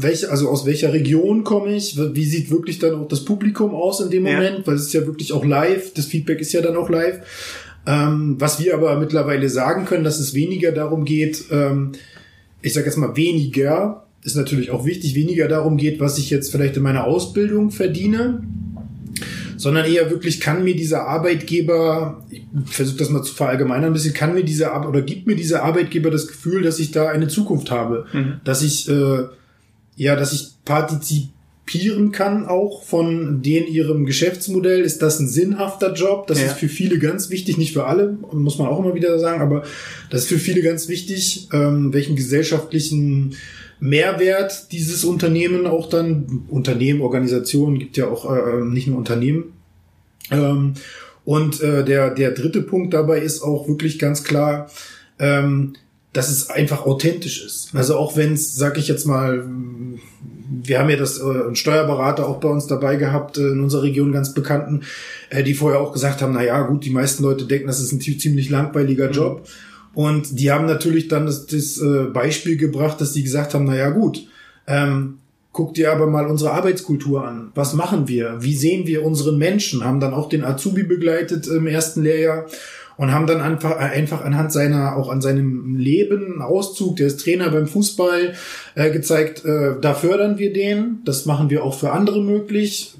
welche, 0.00 0.30
also 0.30 0.48
aus 0.48 0.64
welcher 0.64 0.92
Region 0.92 1.44
komme 1.44 1.74
ich? 1.74 1.98
Wie 1.98 2.24
sieht 2.24 2.50
wirklich 2.50 2.78
dann 2.78 2.94
auch 2.94 3.08
das 3.08 3.24
Publikum 3.24 3.74
aus 3.74 4.00
in 4.00 4.10
dem 4.10 4.22
Moment? 4.22 4.58
Ja. 4.58 4.66
Weil 4.66 4.76
es 4.76 4.86
ist 4.86 4.92
ja 4.94 5.06
wirklich 5.06 5.32
auch 5.32 5.44
live. 5.44 5.92
Das 5.94 6.06
Feedback 6.06 6.40
ist 6.40 6.52
ja 6.52 6.62
dann 6.62 6.76
auch 6.76 6.88
live. 6.88 7.20
Ähm, 7.86 8.36
was 8.38 8.62
wir 8.62 8.74
aber 8.74 8.98
mittlerweile 8.98 9.48
sagen 9.48 9.84
können, 9.84 10.04
dass 10.04 10.20
es 10.20 10.34
weniger 10.34 10.72
darum 10.72 11.04
geht, 11.04 11.44
ähm, 11.50 11.92
ich 12.62 12.72
sage 12.72 12.86
jetzt 12.86 12.96
mal 12.96 13.16
weniger, 13.16 14.06
ist 14.22 14.36
natürlich 14.36 14.70
auch 14.70 14.86
wichtig, 14.86 15.16
weniger 15.16 15.48
darum 15.48 15.76
geht, 15.76 15.98
was 15.98 16.18
ich 16.18 16.30
jetzt 16.30 16.52
vielleicht 16.52 16.76
in 16.76 16.84
meiner 16.84 17.04
Ausbildung 17.04 17.72
verdiene, 17.72 18.42
sondern 19.56 19.86
eher 19.86 20.10
wirklich 20.10 20.40
kann 20.40 20.64
mir 20.64 20.74
dieser 20.74 21.06
Arbeitgeber, 21.06 22.24
ich 22.30 22.44
versuche 22.66 22.98
das 22.98 23.10
mal 23.10 23.22
zu 23.22 23.34
verallgemeinern 23.34 23.86
ein 23.86 23.92
bisschen, 23.92 24.14
kann 24.14 24.34
mir 24.34 24.44
dieser 24.44 24.88
oder 24.88 25.02
gibt 25.02 25.26
mir 25.26 25.36
dieser 25.36 25.62
Arbeitgeber 25.62 26.10
das 26.10 26.28
Gefühl, 26.28 26.62
dass 26.62 26.78
ich 26.78 26.90
da 26.90 27.08
eine 27.08 27.28
Zukunft 27.28 27.70
habe, 27.70 28.06
mhm. 28.12 28.40
dass 28.44 28.62
ich 28.62 28.88
äh, 28.88 29.24
ja, 29.96 30.16
dass 30.16 30.32
ich 30.32 30.52
partizipieren 31.64 32.12
kann 32.12 32.46
auch 32.46 32.82
von 32.82 33.42
den 33.42 33.66
ihrem 33.66 34.04
Geschäftsmodell. 34.04 34.82
Ist 34.82 35.02
das 35.02 35.18
ein 35.20 35.28
sinnhafter 35.28 35.92
Job? 35.94 36.26
Das 36.26 36.40
ja. 36.40 36.46
ist 36.46 36.58
für 36.58 36.68
viele 36.68 36.98
ganz 36.98 37.30
wichtig, 37.30 37.58
nicht 37.58 37.72
für 37.72 37.86
alle, 37.86 38.18
muss 38.32 38.58
man 38.58 38.68
auch 38.68 38.78
immer 38.78 38.94
wieder 38.94 39.18
sagen, 39.18 39.40
aber 39.40 39.62
das 40.10 40.22
ist 40.22 40.28
für 40.28 40.38
viele 40.38 40.62
ganz 40.62 40.88
wichtig, 40.88 41.48
ähm, 41.52 41.92
welchen 41.92 42.16
gesellschaftlichen 42.16 43.36
Mehrwert 43.80 44.70
dieses 44.72 45.04
Unternehmen 45.04 45.66
auch 45.66 45.88
dann, 45.88 46.44
Unternehmen, 46.48 47.00
Organisationen, 47.00 47.78
gibt 47.78 47.96
ja 47.96 48.08
auch 48.08 48.30
äh, 48.30 48.64
nicht 48.64 48.86
nur 48.86 48.98
Unternehmen. 48.98 49.52
Ähm, 50.30 50.74
und 51.24 51.60
äh, 51.60 51.84
der, 51.84 52.10
der 52.10 52.32
dritte 52.32 52.62
Punkt 52.62 52.94
dabei 52.94 53.20
ist 53.20 53.42
auch 53.42 53.68
wirklich 53.68 53.98
ganz 53.98 54.24
klar, 54.24 54.70
ähm, 55.18 55.74
dass 56.12 56.30
es 56.30 56.50
einfach 56.50 56.84
authentisch 56.84 57.44
ist. 57.44 57.70
Also 57.74 57.96
auch 57.96 58.16
wenn 58.16 58.34
es, 58.34 58.54
sag 58.54 58.76
ich 58.76 58.88
jetzt 58.88 59.06
mal, 59.06 59.44
wir 60.64 60.78
haben 60.78 60.90
ja 60.90 60.96
das 60.96 61.18
äh, 61.18 61.24
einen 61.24 61.56
Steuerberater 61.56 62.28
auch 62.28 62.38
bei 62.38 62.48
uns 62.48 62.66
dabei 62.66 62.96
gehabt, 62.96 63.38
äh, 63.38 63.48
in 63.48 63.60
unserer 63.60 63.82
Region 63.82 64.12
ganz 64.12 64.34
bekannten, 64.34 64.82
äh, 65.30 65.42
die 65.42 65.54
vorher 65.54 65.80
auch 65.80 65.92
gesagt 65.92 66.20
haben, 66.20 66.34
na 66.34 66.44
ja, 66.44 66.60
gut, 66.62 66.84
die 66.84 66.90
meisten 66.90 67.22
Leute 67.22 67.46
denken, 67.46 67.66
das 67.66 67.80
ist 67.80 67.92
ein 67.92 68.00
ziemlich 68.00 68.50
langweiliger 68.50 69.08
mhm. 69.08 69.12
Job. 69.12 69.48
Und 69.94 70.38
die 70.38 70.50
haben 70.50 70.66
natürlich 70.66 71.08
dann 71.08 71.26
das, 71.26 71.46
das 71.46 71.78
äh, 71.78 72.04
Beispiel 72.12 72.56
gebracht, 72.56 73.00
dass 73.00 73.12
die 73.12 73.22
gesagt 73.22 73.54
haben, 73.54 73.64
na 73.64 73.76
ja, 73.76 73.90
gut, 73.90 74.26
ähm, 74.66 75.18
guck 75.52 75.74
dir 75.74 75.92
aber 75.92 76.06
mal 76.06 76.26
unsere 76.26 76.52
Arbeitskultur 76.52 77.26
an. 77.26 77.52
Was 77.54 77.74
machen 77.74 78.08
wir? 78.08 78.36
Wie 78.40 78.54
sehen 78.54 78.86
wir 78.86 79.04
unseren 79.04 79.36
Menschen? 79.36 79.84
Haben 79.84 80.00
dann 80.00 80.14
auch 80.14 80.28
den 80.28 80.44
Azubi 80.44 80.82
begleitet 80.82 81.46
im 81.46 81.66
ersten 81.66 82.02
Lehrjahr 82.02 82.46
und 82.96 83.12
haben 83.12 83.26
dann 83.26 83.40
einfach, 83.40 83.76
einfach 83.76 84.24
anhand 84.24 84.52
seiner, 84.52 84.96
auch 84.96 85.08
an 85.08 85.20
seinem 85.20 85.76
Leben, 85.76 86.42
Auszug, 86.42 86.96
der 86.96 87.06
ist 87.08 87.20
Trainer 87.20 87.50
beim 87.50 87.66
Fußball, 87.66 88.34
äh, 88.74 88.90
gezeigt, 88.90 89.44
äh, 89.44 89.74
da 89.80 89.94
fördern 89.94 90.38
wir 90.38 90.52
den. 90.52 90.98
Das 91.04 91.26
machen 91.26 91.50
wir 91.50 91.64
auch 91.64 91.78
für 91.78 91.92
andere 91.92 92.22
möglich. 92.22 92.94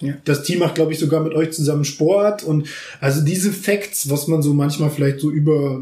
Ja. 0.00 0.14
Das 0.24 0.42
Team 0.42 0.58
macht, 0.58 0.74
glaube 0.74 0.92
ich, 0.92 0.98
sogar 0.98 1.22
mit 1.22 1.32
euch 1.34 1.52
zusammen 1.52 1.84
Sport. 1.84 2.42
Und 2.42 2.66
also 3.00 3.24
diese 3.24 3.52
Facts, 3.52 4.10
was 4.10 4.26
man 4.26 4.42
so 4.42 4.52
manchmal 4.52 4.90
vielleicht 4.90 5.20
so 5.20 5.30
über 5.30 5.80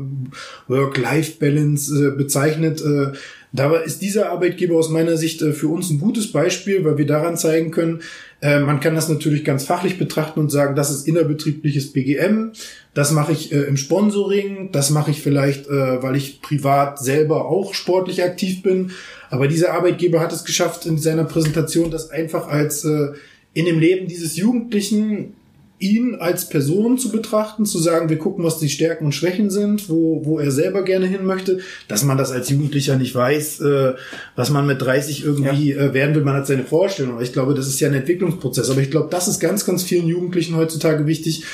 Work-Life-Balance 0.68 2.08
äh, 2.08 2.10
bezeichnet, 2.16 2.82
äh, 2.82 3.12
Dabei 3.52 3.82
ist 3.82 4.00
dieser 4.00 4.30
Arbeitgeber 4.30 4.76
aus 4.76 4.90
meiner 4.90 5.16
Sicht 5.16 5.42
äh, 5.42 5.52
für 5.52 5.68
uns 5.68 5.90
ein 5.90 5.98
gutes 5.98 6.30
Beispiel, 6.30 6.84
weil 6.84 6.98
wir 6.98 7.06
daran 7.06 7.36
zeigen 7.36 7.70
können, 7.70 8.00
äh, 8.40 8.60
man 8.60 8.80
kann 8.80 8.94
das 8.94 9.08
natürlich 9.08 9.44
ganz 9.44 9.64
fachlich 9.64 9.98
betrachten 9.98 10.40
und 10.40 10.50
sagen, 10.50 10.76
das 10.76 10.90
ist 10.90 11.08
innerbetriebliches 11.08 11.92
BGM, 11.92 12.52
das 12.94 13.10
mache 13.12 13.32
ich 13.32 13.52
äh, 13.52 13.62
im 13.62 13.76
Sponsoring, 13.76 14.70
das 14.72 14.90
mache 14.90 15.10
ich 15.10 15.20
vielleicht, 15.20 15.68
weil 15.68 16.16
ich 16.16 16.40
privat 16.42 16.98
selber 16.98 17.46
auch 17.46 17.74
sportlich 17.74 18.22
aktiv 18.22 18.62
bin. 18.62 18.92
Aber 19.30 19.48
dieser 19.48 19.72
Arbeitgeber 19.72 20.20
hat 20.20 20.32
es 20.32 20.44
geschafft, 20.44 20.86
in 20.86 20.98
seiner 20.98 21.24
Präsentation 21.24 21.90
das 21.90 22.10
einfach 22.10 22.48
als 22.48 22.84
in 22.84 23.64
dem 23.64 23.78
Leben 23.78 24.06
dieses 24.08 24.36
Jugendlichen 24.36 25.34
ihn 25.80 26.14
als 26.14 26.48
Person 26.48 26.98
zu 26.98 27.10
betrachten, 27.10 27.64
zu 27.64 27.78
sagen, 27.78 28.10
wir 28.10 28.18
gucken, 28.18 28.44
was 28.44 28.58
die 28.58 28.68
Stärken 28.68 29.06
und 29.06 29.12
Schwächen 29.12 29.48
sind, 29.48 29.88
wo, 29.88 30.24
wo 30.24 30.38
er 30.38 30.50
selber 30.50 30.82
gerne 30.82 31.06
hin 31.06 31.24
möchte, 31.24 31.60
dass 31.88 32.04
man 32.04 32.18
das 32.18 32.30
als 32.30 32.50
Jugendlicher 32.50 32.96
nicht 32.96 33.14
weiß, 33.14 33.60
äh, 33.60 33.94
was 34.36 34.50
man 34.50 34.66
mit 34.66 34.82
30 34.82 35.24
irgendwie 35.24 35.72
ja. 35.72 35.86
äh, 35.86 35.94
werden 35.94 36.14
will, 36.14 36.22
man 36.22 36.36
hat 36.36 36.46
seine 36.46 36.64
Vorstellung. 36.64 37.20
Ich 37.22 37.32
glaube, 37.32 37.54
das 37.54 37.66
ist 37.66 37.80
ja 37.80 37.88
ein 37.88 37.94
Entwicklungsprozess. 37.94 38.68
Aber 38.70 38.82
ich 38.82 38.90
glaube, 38.90 39.08
das 39.10 39.26
ist 39.26 39.40
ganz, 39.40 39.64
ganz 39.64 39.82
vielen 39.82 40.06
Jugendlichen 40.06 40.54
heutzutage 40.54 41.06
wichtig, 41.06 41.44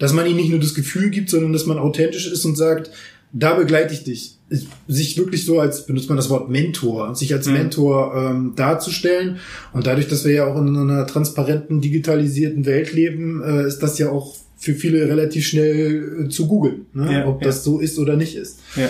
dass 0.00 0.12
man 0.12 0.26
ihnen 0.26 0.36
nicht 0.36 0.50
nur 0.50 0.60
das 0.60 0.74
Gefühl 0.74 1.10
gibt, 1.10 1.30
sondern 1.30 1.52
dass 1.52 1.66
man 1.66 1.78
authentisch 1.78 2.30
ist 2.30 2.44
und 2.44 2.56
sagt, 2.56 2.90
da 3.38 3.54
begleite 3.54 3.92
ich 3.94 4.04
dich. 4.04 4.38
Sich 4.86 5.18
wirklich 5.18 5.44
so 5.44 5.58
als, 5.58 5.86
benutzt 5.86 6.08
man 6.08 6.16
das 6.16 6.30
Wort 6.30 6.48
Mentor, 6.48 7.14
sich 7.14 7.34
als 7.34 7.46
mhm. 7.46 7.54
Mentor 7.54 8.14
ähm, 8.14 8.52
darzustellen. 8.54 9.38
Und 9.72 9.86
dadurch, 9.86 10.08
dass 10.08 10.24
wir 10.24 10.32
ja 10.32 10.46
auch 10.46 10.56
in 10.60 10.76
einer 10.76 11.06
transparenten, 11.06 11.80
digitalisierten 11.80 12.64
Welt 12.64 12.92
leben, 12.92 13.42
äh, 13.42 13.66
ist 13.66 13.80
das 13.80 13.98
ja 13.98 14.10
auch 14.10 14.36
für 14.56 14.74
viele 14.74 15.08
relativ 15.08 15.46
schnell 15.46 16.26
äh, 16.26 16.28
zu 16.28 16.46
googeln, 16.46 16.86
ne? 16.94 17.12
ja, 17.12 17.26
ob 17.26 17.42
ja. 17.42 17.48
das 17.48 17.64
so 17.64 17.78
ist 17.78 17.98
oder 17.98 18.16
nicht 18.16 18.36
ist. 18.36 18.60
Ja. 18.76 18.88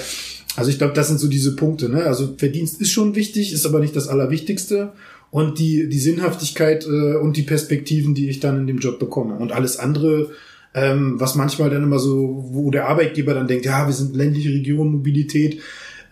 Also 0.57 0.71
ich 0.71 0.79
glaube, 0.79 0.95
das 0.95 1.09
sind 1.09 1.19
so 1.19 1.29
diese 1.29 1.57
Punkte. 1.57 1.89
Ne? 1.89 2.05
Also 2.05 2.35
Verdienst 2.37 2.81
ist 2.81 2.93
schon 2.93 3.15
wichtig, 3.15 3.53
ist 3.53 3.67
aber 3.67 3.81
nicht 3.81 3.97
das 3.97 4.09
Allerwichtigste. 4.09 4.93
Und 5.31 5.59
die, 5.59 5.89
die 5.89 5.99
Sinnhaftigkeit 5.99 6.87
äh, 6.87 7.17
und 7.17 7.37
die 7.37 7.43
Perspektiven, 7.43 8.15
die 8.15 8.29
ich 8.29 8.41
dann 8.41 8.61
in 8.61 8.67
dem 8.67 8.79
Job 8.79 8.99
bekomme. 8.99 9.35
Und 9.35 9.53
alles 9.53 9.79
andere 9.79 10.31
ähm, 10.77 11.19
was 11.19 11.35
manchmal 11.35 11.71
dann 11.71 11.83
immer 11.83 11.99
so, 11.99 12.45
wo 12.51 12.71
der 12.71 12.87
Arbeitgeber 12.87 13.33
dann 13.33 13.49
denkt, 13.49 13.65
ja, 13.65 13.87
wir 13.87 13.95
sind 13.95 14.15
ländliche 14.15 14.51
Region, 14.51 14.93
Mobilität. 14.93 15.63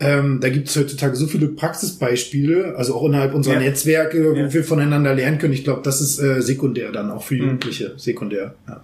Ähm, 0.01 0.41
da 0.41 0.49
gibt 0.49 0.69
es 0.69 0.77
heutzutage 0.77 1.15
so 1.17 1.27
viele 1.27 1.49
Praxisbeispiele, 1.49 2.75
also 2.77 2.95
auch 2.95 3.05
innerhalb 3.05 3.35
unserer 3.35 3.55
ja. 3.55 3.61
Netzwerke, 3.61 4.33
wo 4.33 4.37
ja. 4.37 4.53
wir 4.53 4.65
voneinander 4.65 5.15
lernen 5.15 5.39
können. 5.39 5.53
Ich 5.53 5.65
glaube, 5.65 5.83
das 5.85 6.01
ist 6.01 6.19
äh, 6.19 6.41
sekundär 6.41 6.93
dann 6.93 7.11
auch 7.11 7.23
für 7.23 7.35
mhm. 7.35 7.41
Jugendliche, 7.41 7.91
mhm. 7.91 7.99
sekundär. 7.99 8.55
Ja. 8.67 8.83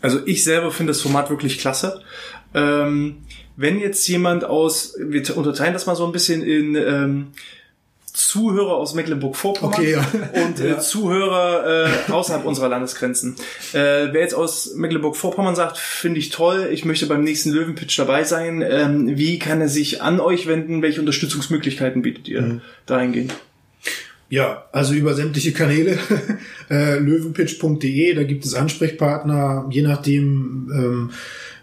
Also 0.00 0.20
ich 0.24 0.42
selber 0.42 0.72
finde 0.72 0.92
das 0.92 1.02
Format 1.02 1.28
wirklich 1.28 1.58
klasse. 1.58 2.00
Ähm, 2.54 3.18
wenn 3.56 3.78
jetzt 3.78 4.08
jemand 4.08 4.44
aus, 4.44 4.96
wir 4.98 5.36
unterteilen 5.36 5.74
das 5.74 5.84
mal 5.84 5.96
so 5.96 6.06
ein 6.06 6.12
bisschen 6.12 6.42
in 6.42 6.76
ähm, 6.76 7.26
Zuhörer 8.12 8.76
aus 8.76 8.94
Mecklenburg-Vorpommern 8.94 9.74
okay, 9.74 9.92
ja. 9.92 10.06
und 10.44 10.60
äh, 10.60 10.70
ja. 10.70 10.78
Zuhörer 10.78 11.86
äh, 12.08 12.12
außerhalb 12.12 12.44
unserer 12.44 12.68
Landesgrenzen. 12.68 13.36
Äh, 13.72 14.12
wer 14.12 14.20
jetzt 14.20 14.34
aus 14.34 14.74
Mecklenburg-Vorpommern 14.74 15.54
sagt, 15.54 15.78
finde 15.78 16.18
ich 16.18 16.30
toll, 16.30 16.68
ich 16.72 16.84
möchte 16.84 17.06
beim 17.06 17.22
nächsten 17.22 17.50
Löwenpitch 17.50 17.96
dabei 17.96 18.24
sein, 18.24 18.62
ähm, 18.62 19.16
wie 19.16 19.38
kann 19.38 19.60
er 19.60 19.68
sich 19.68 20.02
an 20.02 20.20
euch 20.20 20.46
wenden? 20.46 20.82
Welche 20.82 21.00
Unterstützungsmöglichkeiten 21.00 22.02
bietet 22.02 22.28
ihr 22.28 22.42
mhm. 22.42 22.60
dahingehend? 22.86 23.34
Ja, 24.30 24.64
also 24.70 24.94
über 24.94 25.14
sämtliche 25.14 25.52
Kanäle, 25.52 25.98
äh, 26.70 26.98
löwenpitch.de, 26.98 28.14
da 28.14 28.22
gibt 28.22 28.44
es 28.44 28.54
Ansprechpartner, 28.54 29.66
je 29.70 29.82
nachdem, 29.82 30.70
ähm, 30.72 31.10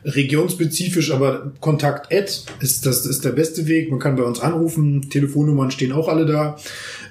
regionspezifisch, 0.08 1.12
aber 1.12 1.52
Kontakt 1.60 2.14
Ad 2.14 2.32
ist 2.60 2.86
das 2.86 3.06
ist 3.06 3.26
der 3.26 3.32
beste 3.32 3.68
Weg. 3.68 3.92
Man 3.92 4.00
kann 4.00 4.16
bei 4.16 4.24
uns 4.24 4.40
anrufen, 4.40 5.10
Telefonnummern 5.10 5.72
stehen 5.72 5.92
auch 5.92 6.08
alle 6.08 6.26
da. 6.26 6.58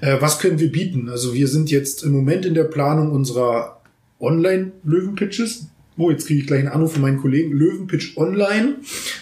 Äh, 0.00 0.16
was 0.20 0.38
können 0.38 0.58
wir 0.58 0.72
bieten? 0.72 1.08
Also 1.08 1.34
wir 1.34 1.48
sind 1.48 1.70
jetzt 1.70 2.02
im 2.02 2.12
Moment 2.12 2.46
in 2.46 2.54
der 2.54 2.64
Planung 2.64 3.12
unserer 3.12 3.82
Online-Löwenpitches. 4.18 5.68
Oh, 5.98 6.10
jetzt 6.10 6.26
kriege 6.26 6.40
ich 6.40 6.46
gleich 6.46 6.60
einen 6.60 6.68
Anruf 6.68 6.92
von 6.92 7.02
meinen 7.02 7.20
Kollegen. 7.20 7.52
Löwenpitch 7.52 8.18
Online. 8.18 8.76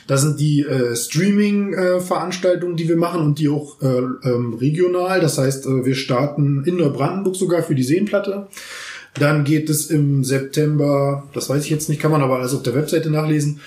Das 0.09 0.23
sind 0.23 0.41
die 0.41 0.63
äh, 0.63 0.97
Streaming-Veranstaltungen, 0.97 2.75
äh, 2.75 2.77
die 2.77 2.89
wir 2.89 2.97
machen 2.97 3.21
und 3.21 3.39
die 3.39 3.49
auch 3.49 3.81
äh, 3.81 3.87
ähm, 3.87 4.55
regional. 4.55 5.21
Das 5.21 5.39
heißt, 5.39 5.67
äh, 5.67 5.85
wir 5.85 5.95
starten 5.95 6.65
in 6.65 6.77
Neubrandenburg 6.77 7.37
sogar 7.37 7.63
für 7.63 7.77
die 7.77 7.85
Seenplatte. 7.85 8.49
Dann 9.19 9.45
geht 9.45 9.71
es 9.71 9.91
im 9.91 10.25
September, 10.25 11.29
das 11.35 11.49
weiß 11.49 11.65
ich 11.65 11.71
jetzt 11.71 11.89
nicht, 11.89 12.01
kann 12.01 12.11
man 12.11 12.23
aber 12.23 12.39
alles 12.39 12.55
auf 12.55 12.63
der 12.65 12.75
Webseite 12.75 13.11
nachlesen, 13.11 13.61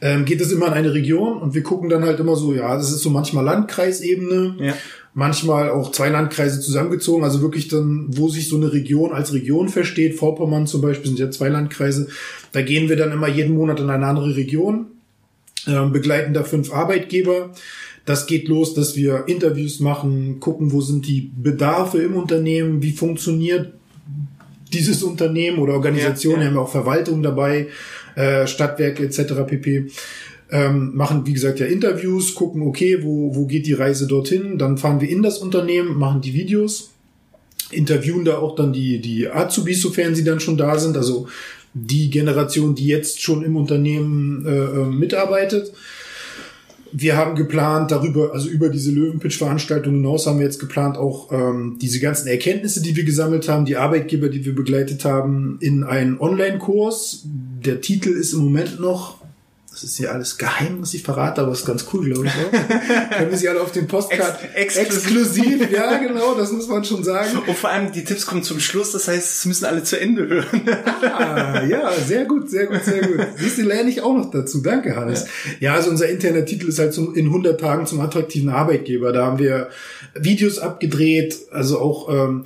ähm, 0.00 0.24
geht 0.24 0.40
es 0.40 0.52
immer 0.52 0.68
in 0.68 0.72
eine 0.72 0.94
Region 0.94 1.38
und 1.38 1.54
wir 1.54 1.64
gucken 1.64 1.88
dann 1.88 2.04
halt 2.04 2.20
immer 2.20 2.36
so, 2.36 2.54
ja, 2.54 2.76
das 2.76 2.92
ist 2.92 3.02
so 3.02 3.10
manchmal 3.10 3.44
Landkreisebene, 3.44 4.56
ja. 4.60 4.74
manchmal 5.12 5.70
auch 5.70 5.90
zwei 5.90 6.10
Landkreise 6.10 6.60
zusammengezogen, 6.60 7.24
also 7.24 7.42
wirklich 7.42 7.66
dann, 7.66 8.06
wo 8.10 8.28
sich 8.28 8.48
so 8.48 8.56
eine 8.56 8.72
Region 8.72 9.12
als 9.12 9.32
Region 9.32 9.68
versteht, 9.68 10.16
Vorpommern 10.16 10.68
zum 10.68 10.80
Beispiel 10.80 11.08
sind 11.08 11.18
ja 11.18 11.30
zwei 11.30 11.48
Landkreise, 11.48 12.06
da 12.52 12.62
gehen 12.62 12.88
wir 12.88 12.96
dann 12.96 13.10
immer 13.10 13.28
jeden 13.28 13.54
Monat 13.54 13.80
in 13.80 13.90
eine 13.90 14.06
andere 14.06 14.36
Region, 14.36 14.86
äh, 15.66 15.84
begleiten 15.86 16.34
da 16.34 16.44
fünf 16.44 16.72
Arbeitgeber, 16.72 17.50
das 18.04 18.26
geht 18.26 18.46
los, 18.46 18.74
dass 18.74 18.94
wir 18.94 19.24
Interviews 19.26 19.80
machen, 19.80 20.38
gucken, 20.38 20.70
wo 20.70 20.80
sind 20.82 21.08
die 21.08 21.32
Bedarfe 21.34 21.98
im 22.02 22.14
Unternehmen, 22.14 22.82
wie 22.82 22.92
funktioniert 22.92 23.72
dieses 24.74 25.02
Unternehmen 25.02 25.58
oder 25.58 25.74
Organisationen, 25.74 26.40
ja, 26.40 26.44
ja. 26.44 26.50
haben 26.50 26.58
auch 26.58 26.70
Verwaltung 26.70 27.22
dabei, 27.22 27.68
äh, 28.16 28.46
Stadtwerke 28.46 29.04
etc. 29.04 29.46
pp. 29.46 29.86
Ähm, 30.50 30.94
machen, 30.94 31.26
wie 31.26 31.32
gesagt, 31.32 31.58
ja 31.60 31.66
Interviews, 31.66 32.34
gucken, 32.34 32.62
okay, 32.62 33.02
wo, 33.02 33.34
wo 33.34 33.46
geht 33.46 33.66
die 33.66 33.72
Reise 33.72 34.06
dorthin, 34.06 34.58
dann 34.58 34.76
fahren 34.76 35.00
wir 35.00 35.08
in 35.08 35.22
das 35.22 35.38
Unternehmen, 35.38 35.96
machen 35.98 36.20
die 36.20 36.34
Videos, 36.34 36.90
interviewen 37.70 38.24
da 38.24 38.38
auch 38.38 38.54
dann 38.54 38.72
die, 38.72 39.00
die 39.00 39.28
Azubis, 39.28 39.80
sofern 39.80 40.14
sie 40.14 40.24
dann 40.24 40.40
schon 40.40 40.56
da 40.56 40.78
sind, 40.78 40.96
also 40.96 41.26
die 41.72 42.10
Generation, 42.10 42.74
die 42.74 42.86
jetzt 42.86 43.22
schon 43.22 43.42
im 43.42 43.56
Unternehmen 43.56 44.46
äh, 44.46 44.50
äh 44.50 44.84
mitarbeitet 44.84 45.72
wir 46.96 47.16
haben 47.16 47.34
geplant, 47.34 47.90
darüber, 47.90 48.32
also 48.32 48.48
über 48.48 48.68
diese 48.68 48.92
Löwenpitch-Veranstaltung 48.92 49.94
hinaus 49.94 50.28
haben 50.28 50.38
wir 50.38 50.46
jetzt 50.46 50.60
geplant, 50.60 50.96
auch 50.96 51.32
ähm, 51.32 51.76
diese 51.82 51.98
ganzen 51.98 52.28
Erkenntnisse, 52.28 52.80
die 52.82 52.94
wir 52.94 53.02
gesammelt 53.02 53.48
haben, 53.48 53.64
die 53.64 53.76
Arbeitgeber, 53.76 54.28
die 54.28 54.44
wir 54.44 54.54
begleitet 54.54 55.04
haben, 55.04 55.58
in 55.60 55.82
einen 55.82 56.20
Online-Kurs. 56.20 57.24
Der 57.64 57.80
Titel 57.80 58.10
ist 58.10 58.32
im 58.32 58.44
Moment 58.44 58.78
noch 58.80 59.23
das 59.74 59.82
ist 59.82 59.98
ja 59.98 60.10
alles 60.10 60.38
geheim, 60.38 60.80
was 60.80 60.94
ich 60.94 61.02
verrate, 61.02 61.40
aber 61.40 61.50
ist 61.50 61.66
ganz 61.66 61.84
cool, 61.92 62.04
glaube 62.04 62.26
ich. 62.26 62.32
Auch. 62.32 63.10
Können 63.18 63.30
wir 63.32 63.36
sie 63.36 63.48
alle 63.48 63.60
auf 63.60 63.72
den 63.72 63.88
Postcard 63.88 64.38
Ex 64.54 64.76
exklusiv. 64.76 65.62
exklusiv. 65.62 65.70
Ja, 65.72 65.98
genau, 65.98 66.34
das 66.36 66.52
muss 66.52 66.68
man 66.68 66.84
schon 66.84 67.02
sagen. 67.02 67.38
Und 67.44 67.56
vor 67.56 67.70
allem 67.70 67.90
die 67.90 68.04
Tipps 68.04 68.24
kommen 68.24 68.44
zum 68.44 68.60
Schluss, 68.60 68.92
das 68.92 69.08
heißt, 69.08 69.38
es 69.38 69.44
müssen 69.46 69.64
alle 69.64 69.82
zu 69.82 69.98
Ende 69.98 70.28
hören. 70.28 70.62
ah, 71.02 71.64
ja, 71.64 71.90
sehr 72.06 72.24
gut, 72.24 72.48
sehr 72.50 72.66
gut, 72.66 72.84
sehr 72.84 73.02
gut. 73.04 73.26
Siehst 73.36 73.58
du, 73.58 73.62
lerne 73.62 73.90
ich 73.90 74.00
auch 74.00 74.16
noch 74.16 74.30
dazu. 74.30 74.62
Danke, 74.62 74.94
Hannes. 74.94 75.26
Ja, 75.58 75.70
ja 75.70 75.74
also 75.74 75.90
unser 75.90 76.08
interner 76.08 76.44
Titel 76.44 76.68
ist 76.68 76.78
halt 76.78 76.94
zum, 76.94 77.16
in 77.16 77.26
100 77.26 77.60
Tagen 77.60 77.84
zum 77.86 78.00
attraktiven 78.00 78.50
Arbeitgeber. 78.50 79.12
Da 79.12 79.26
haben 79.26 79.40
wir 79.40 79.70
Videos 80.14 80.60
abgedreht, 80.60 81.36
also 81.50 81.80
auch 81.80 82.08
ähm, 82.10 82.44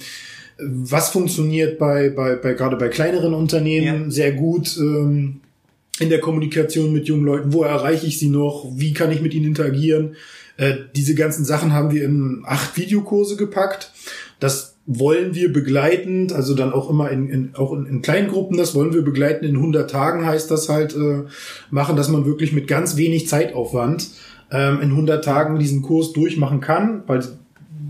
was 0.57 1.11
funktioniert 1.11 1.79
bei, 1.79 2.09
bei, 2.09 2.37
bei 2.37 2.55
gerade 2.55 2.77
bei 2.77 2.89
kleineren 2.89 3.35
Unternehmen 3.35 4.05
ja. 4.05 4.11
sehr 4.11 4.33
gut. 4.33 4.79
Ähm, 4.79 5.43
in 5.99 6.11
der 6.11 6.21
Kommunikation 6.21 6.93
mit 6.93 7.07
jungen 7.07 7.25
Leuten, 7.25 7.53
wo 7.53 7.63
erreiche 7.63 8.07
ich 8.07 8.19
sie 8.19 8.29
noch, 8.29 8.67
wie 8.75 8.93
kann 8.93 9.11
ich 9.11 9.21
mit 9.21 9.35
ihnen 9.35 9.47
interagieren. 9.47 10.17
Äh, 10.57 10.75
diese 10.95 11.15
ganzen 11.15 11.45
Sachen 11.45 11.73
haben 11.73 11.93
wir 11.93 12.05
in 12.05 12.43
acht 12.45 12.77
Videokurse 12.77 13.37
gepackt. 13.37 13.93
Das 14.41 14.77
wollen 14.87 15.35
wir 15.35 15.53
begleitend, 15.53 16.33
also 16.33 16.55
dann 16.55 16.73
auch 16.73 16.89
immer 16.89 17.11
in, 17.11 17.29
in 17.29 17.55
auch 17.55 17.73
in, 17.75 17.85
in 17.85 18.03
kleinen 18.03 18.29
Gruppen, 18.29 18.57
das 18.57 18.75
wollen 18.75 18.95
wir 18.95 19.03
begleiten 19.03 19.45
in 19.45 19.57
100 19.57 19.91
Tagen 19.91 20.25
heißt 20.25 20.51
das 20.51 20.71
halt 20.71 20.97
äh, 20.97 21.25
machen, 21.71 21.95
dass 21.95 22.09
man 22.09 22.25
wirklich 22.25 22.55
mit 22.55 22.69
ganz 22.69 22.97
wenig 22.97 23.29
Zeitaufwand 23.29 24.09
ähm, 24.51 24.81
in 24.81 24.91
100 24.91 25.23
Tagen 25.23 25.59
diesen 25.59 25.83
Kurs 25.83 26.15
durchmachen 26.15 26.61
kann, 26.61 27.03
weil 27.07 27.23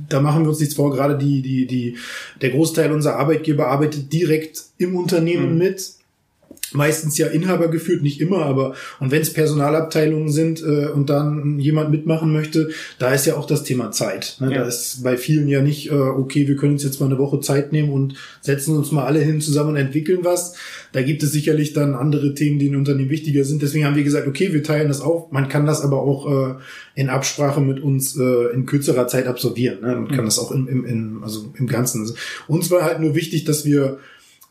da 0.08 0.20
machen 0.20 0.42
wir 0.42 0.48
uns 0.48 0.58
nichts 0.58 0.74
vor, 0.74 0.90
gerade 0.90 1.16
die, 1.16 1.40
die, 1.40 1.66
die, 1.66 1.96
der 2.40 2.50
Großteil 2.50 2.90
unserer 2.90 3.16
Arbeitgeber 3.16 3.68
arbeitet 3.68 4.12
direkt 4.12 4.64
im 4.78 4.96
Unternehmen 4.96 5.52
mhm. 5.52 5.58
mit 5.58 5.97
meistens 6.72 7.18
ja 7.18 7.28
Inhaber 7.28 7.68
geführt, 7.68 8.02
nicht 8.02 8.20
immer, 8.20 8.44
aber 8.44 8.74
und 9.00 9.10
wenn 9.10 9.22
es 9.22 9.32
Personalabteilungen 9.32 10.30
sind 10.30 10.62
äh, 10.62 10.88
und 10.88 11.10
dann 11.10 11.58
jemand 11.58 11.90
mitmachen 11.90 12.32
möchte, 12.32 12.70
da 12.98 13.12
ist 13.12 13.26
ja 13.26 13.36
auch 13.36 13.46
das 13.46 13.64
Thema 13.64 13.90
Zeit. 13.90 14.36
Ne? 14.40 14.52
Ja. 14.52 14.58
Da 14.58 14.68
ist 14.68 15.02
bei 15.02 15.16
vielen 15.16 15.48
ja 15.48 15.62
nicht, 15.62 15.90
äh, 15.90 15.94
okay, 15.94 16.48
wir 16.48 16.56
können 16.56 16.72
uns 16.72 16.84
jetzt 16.84 17.00
mal 17.00 17.06
eine 17.06 17.18
Woche 17.18 17.40
Zeit 17.40 17.72
nehmen 17.72 17.90
und 17.90 18.14
setzen 18.40 18.76
uns 18.76 18.92
mal 18.92 19.04
alle 19.04 19.20
hin 19.20 19.40
zusammen 19.40 19.70
und 19.70 19.76
entwickeln 19.76 20.20
was. 20.22 20.54
Da 20.92 21.02
gibt 21.02 21.22
es 21.22 21.32
sicherlich 21.32 21.72
dann 21.72 21.94
andere 21.94 22.34
Themen, 22.34 22.58
die 22.58 22.66
in 22.66 22.76
Unternehmen 22.76 23.10
wichtiger 23.10 23.44
sind. 23.44 23.62
Deswegen 23.62 23.84
haben 23.84 23.96
wir 23.96 24.04
gesagt, 24.04 24.26
okay, 24.26 24.52
wir 24.52 24.62
teilen 24.62 24.88
das 24.88 25.00
auf. 25.00 25.30
Man 25.30 25.48
kann 25.48 25.66
das 25.66 25.82
aber 25.82 26.00
auch 26.00 26.50
äh, 26.50 26.54
in 26.94 27.08
Absprache 27.08 27.60
mit 27.60 27.80
uns 27.80 28.16
äh, 28.16 28.52
in 28.54 28.66
kürzerer 28.66 29.06
Zeit 29.06 29.26
absolvieren. 29.26 29.80
Ne? 29.80 29.94
Man 29.94 30.08
kann 30.08 30.22
mhm. 30.22 30.24
das 30.26 30.38
auch 30.38 30.50
im, 30.50 30.66
im, 30.68 30.84
im, 30.84 31.22
also 31.22 31.52
im 31.56 31.66
Ganzen. 31.66 32.02
Also 32.02 32.14
uns 32.46 32.70
war 32.70 32.82
halt 32.82 33.00
nur 33.00 33.14
wichtig, 33.14 33.44
dass 33.44 33.64
wir 33.64 33.98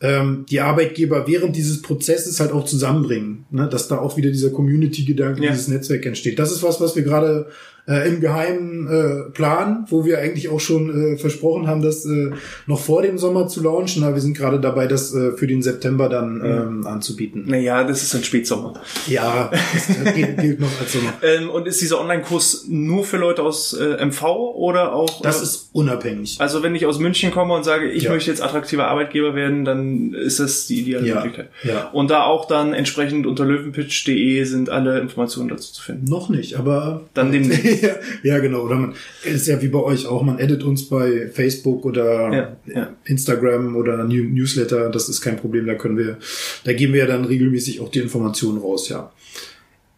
ähm, 0.00 0.46
die 0.48 0.60
Arbeitgeber 0.60 1.26
während 1.26 1.56
dieses 1.56 1.82
Prozesses 1.82 2.38
halt 2.38 2.52
auch 2.52 2.64
zusammenbringen, 2.64 3.46
ne? 3.50 3.68
dass 3.68 3.88
da 3.88 3.98
auch 3.98 4.16
wieder 4.16 4.30
dieser 4.30 4.50
Community-Gedanke, 4.50 5.42
ja. 5.42 5.50
dieses 5.50 5.68
Netzwerk 5.68 6.06
entsteht. 6.06 6.38
Das 6.38 6.52
ist 6.52 6.62
was, 6.62 6.80
was 6.80 6.94
wir 6.94 7.02
gerade 7.02 7.48
äh, 7.88 8.08
im 8.08 8.20
geheimen 8.20 8.86
äh, 8.86 9.30
Plan, 9.30 9.86
wo 9.88 10.04
wir 10.04 10.18
eigentlich 10.18 10.50
auch 10.50 10.60
schon 10.60 11.14
äh, 11.14 11.16
versprochen 11.16 11.66
haben, 11.66 11.82
das 11.82 12.04
äh, 12.04 12.30
noch 12.66 12.80
vor 12.80 13.02
dem 13.02 13.18
Sommer 13.18 13.48
zu 13.48 13.62
launchen. 13.62 14.04
Aber 14.04 14.14
wir 14.14 14.20
sind 14.20 14.36
gerade 14.36 14.60
dabei, 14.60 14.86
das 14.86 15.14
äh, 15.14 15.32
für 15.32 15.46
den 15.46 15.62
September 15.62 16.08
dann 16.08 16.42
ähm, 16.44 16.86
anzubieten. 16.86 17.44
Naja, 17.46 17.84
das 17.84 18.02
ist 18.02 18.14
ein 18.14 18.24
Spätsommer. 18.24 18.74
Ja, 19.06 19.50
das 19.50 19.88
gilt, 20.14 20.38
gilt 20.38 20.60
noch 20.60 20.80
als 20.80 20.92
Sommer. 20.92 21.14
ähm, 21.22 21.48
und 21.48 21.66
ist 21.66 21.80
dieser 21.80 22.00
Online-Kurs 22.00 22.66
nur 22.68 23.04
für 23.04 23.16
Leute 23.16 23.42
aus 23.42 23.72
äh, 23.72 24.04
MV 24.04 24.22
oder 24.22 24.92
auch? 24.92 25.22
Das 25.22 25.36
oder? 25.36 25.44
ist 25.44 25.70
unabhängig. 25.72 26.36
Also 26.40 26.62
wenn 26.62 26.74
ich 26.74 26.84
aus 26.84 26.98
München 26.98 27.30
komme 27.30 27.54
und 27.54 27.64
sage, 27.64 27.90
ich 27.90 28.04
ja. 28.04 28.10
möchte 28.10 28.30
jetzt 28.30 28.42
attraktiver 28.42 28.88
Arbeitgeber 28.88 29.34
werden, 29.34 29.64
dann 29.64 30.12
ist 30.12 30.40
das 30.40 30.66
die 30.66 30.80
ideale 30.80 31.06
ja. 31.06 31.14
Möglichkeit. 31.16 31.48
Ja. 31.62 31.88
Und 31.92 32.10
da 32.10 32.24
auch 32.24 32.46
dann 32.46 32.74
entsprechend 32.74 33.26
unter 33.26 33.46
löwenpitch.de 33.46 34.44
sind 34.44 34.68
alle 34.68 35.00
Informationen 35.00 35.48
dazu 35.48 35.72
zu 35.72 35.82
finden. 35.82 36.04
Noch 36.04 36.28
nicht, 36.28 36.56
aber 36.56 37.02
dann 37.14 37.32
demnächst. 37.32 37.77
ja, 37.80 37.96
ja, 38.22 38.38
genau. 38.38 38.62
Oder 38.62 38.76
man 38.76 38.94
ist 39.24 39.46
ja 39.46 39.60
wie 39.62 39.68
bei 39.68 39.80
euch 39.80 40.06
auch, 40.06 40.22
man 40.22 40.38
edit 40.38 40.62
uns 40.62 40.88
bei 40.88 41.28
Facebook 41.28 41.84
oder 41.84 42.32
ja, 42.32 42.56
ja. 42.74 42.96
Instagram 43.04 43.76
oder 43.76 44.04
Newsletter, 44.04 44.90
das 44.90 45.08
ist 45.08 45.20
kein 45.20 45.36
Problem, 45.36 45.66
da 45.66 45.74
können 45.74 45.96
wir, 45.96 46.18
da 46.64 46.72
geben 46.72 46.92
wir 46.92 47.00
ja 47.00 47.06
dann 47.06 47.24
regelmäßig 47.24 47.80
auch 47.80 47.90
die 47.90 48.00
Informationen 48.00 48.58
raus, 48.58 48.88
ja. 48.88 49.12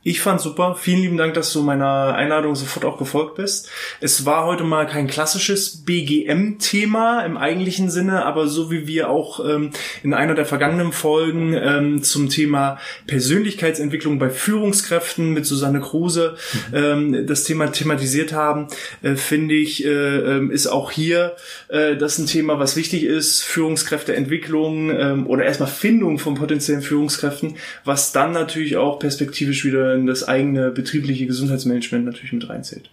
Ich 0.03 0.23
fand 0.23 0.41
super. 0.41 0.77
Vielen 0.81 1.03
lieben 1.03 1.17
Dank, 1.19 1.35
dass 1.35 1.53
du 1.53 1.63
meiner 1.63 2.15
Einladung 2.15 2.55
sofort 2.55 2.87
auch 2.87 2.97
gefolgt 2.97 3.35
bist. 3.35 3.69
Es 4.01 4.25
war 4.25 4.47
heute 4.47 4.65
mal 4.65 4.87
kein 4.87 5.07
klassisches 5.07 5.85
BGM-Thema 5.85 7.21
im 7.27 7.37
eigentlichen 7.37 7.91
Sinne, 7.91 8.25
aber 8.25 8.49
so 8.49 8.71
wie 8.71 8.87
wir 8.87 9.11
auch 9.11 9.47
ähm, 9.47 9.73
in 10.03 10.15
einer 10.15 10.35
der 10.35 10.47
vergangenen 10.47 10.93
Folgen 10.93 11.53
ähm, 11.53 12.03
zum 12.03 12.31
Thema 12.31 12.79
Persönlichkeitsentwicklung 13.09 14.19
bei 14.19 14.31
Führungskräften 14.31 15.35
mit 15.35 15.45
Susanne 15.45 15.81
Kruse 15.81 16.35
mhm. 16.71 16.75
ähm, 16.75 17.27
das 17.27 17.45
Thema 17.45 17.71
thematisiert 17.71 18.33
haben, 18.33 18.69
äh, 19.03 19.17
finde 19.17 19.55
ich, 19.55 19.85
äh, 19.85 19.89
ähm, 19.91 20.51
ist 20.51 20.67
auch 20.67 20.91
hier 20.91 21.37
äh, 21.69 21.95
das 21.97 22.17
ein 22.17 22.25
Thema, 22.25 22.59
was 22.59 22.75
wichtig 22.75 23.05
ist. 23.05 23.43
Führungskräfteentwicklung 23.43 24.99
ähm, 24.99 25.27
oder 25.27 25.45
erstmal 25.45 25.69
Findung 25.69 26.19
von 26.19 26.37
potenziellen 26.37 26.81
Führungskräften, 26.81 27.57
was 27.85 28.13
dann 28.13 28.33
natürlich 28.33 28.79
auch 28.79 28.99
perspektivisch 28.99 29.67
wieder 29.67 29.90
in 29.95 30.07
das 30.07 30.27
eigene 30.27 30.71
betriebliche 30.71 31.27
Gesundheitsmanagement 31.27 32.05
natürlich 32.05 32.33
mit 32.33 32.49
reinzählt. 32.49 32.91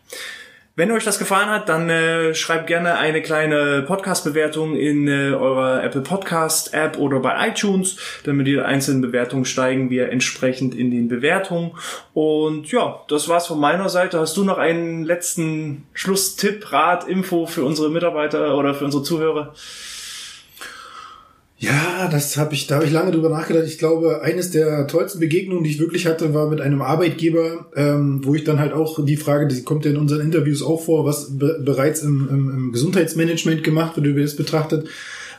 Wenn 0.77 0.91
euch 0.91 1.03
das 1.03 1.17
gefallen 1.17 1.49
hat, 1.49 1.69
dann 1.69 1.89
äh, 1.89 2.35
schreibt 2.35 2.67
gerne 2.67 2.99
eine 2.99 3.23
kleine 3.23 3.81
Podcast-Bewertung 3.81 4.75
in 4.75 5.07
äh, 5.07 5.31
eurer 5.31 5.83
Apple 5.83 6.01
Podcast 6.01 6.71
App 6.75 6.99
oder 6.99 7.19
bei 7.19 7.47
iTunes, 7.47 7.97
damit 8.25 8.45
die 8.45 8.59
einzelnen 8.59 9.01
Bewertungen 9.01 9.45
steigen 9.45 9.89
wir 9.89 10.11
entsprechend 10.11 10.75
in 10.75 10.91
den 10.91 11.07
Bewertungen. 11.07 11.71
Und 12.13 12.71
ja, 12.71 13.01
das 13.07 13.27
war's 13.27 13.47
von 13.47 13.59
meiner 13.59 13.89
Seite. 13.89 14.19
Hast 14.19 14.37
du 14.37 14.43
noch 14.43 14.59
einen 14.59 15.03
letzten 15.03 15.87
Schlusstipp, 15.93 16.71
Rat, 16.71 17.07
Info 17.07 17.47
für 17.47 17.65
unsere 17.65 17.89
Mitarbeiter 17.89 18.55
oder 18.55 18.75
für 18.75 18.85
unsere 18.85 19.01
Zuhörer? 19.01 19.55
Ja, 21.59 22.07
das 22.11 22.37
habe 22.37 22.53
ich, 22.53 22.67
da 22.67 22.75
habe 22.75 22.85
ich 22.85 22.91
lange 22.91 23.11
drüber 23.11 23.29
nachgedacht. 23.29 23.65
Ich 23.65 23.79
glaube, 23.79 24.21
eines 24.21 24.51
der 24.51 24.85
tollsten 24.85 25.19
Begegnungen, 25.19 25.63
die 25.63 25.71
ich 25.71 25.79
wirklich 25.79 26.05
hatte, 26.05 26.33
war 26.33 26.49
mit 26.49 26.61
einem 26.61 26.83
Arbeitgeber, 26.83 27.71
ähm, 27.75 28.21
wo 28.23 28.35
ich 28.35 28.43
dann 28.43 28.59
halt 28.59 28.73
auch 28.73 29.03
die 29.03 29.17
Frage, 29.17 29.47
die 29.47 29.63
kommt 29.63 29.83
ja 29.85 29.91
in 29.91 29.97
unseren 29.97 30.21
Interviews 30.21 30.61
auch 30.61 30.83
vor, 30.83 31.05
was 31.05 31.35
be 31.37 31.59
bereits 31.65 32.03
im, 32.03 32.27
im, 32.29 32.49
im, 32.49 32.71
Gesundheitsmanagement 32.71 33.63
gemacht 33.63 33.95
wird, 33.95 34.15
wie 34.15 34.21
das 34.21 34.35
betrachtet. 34.35 34.87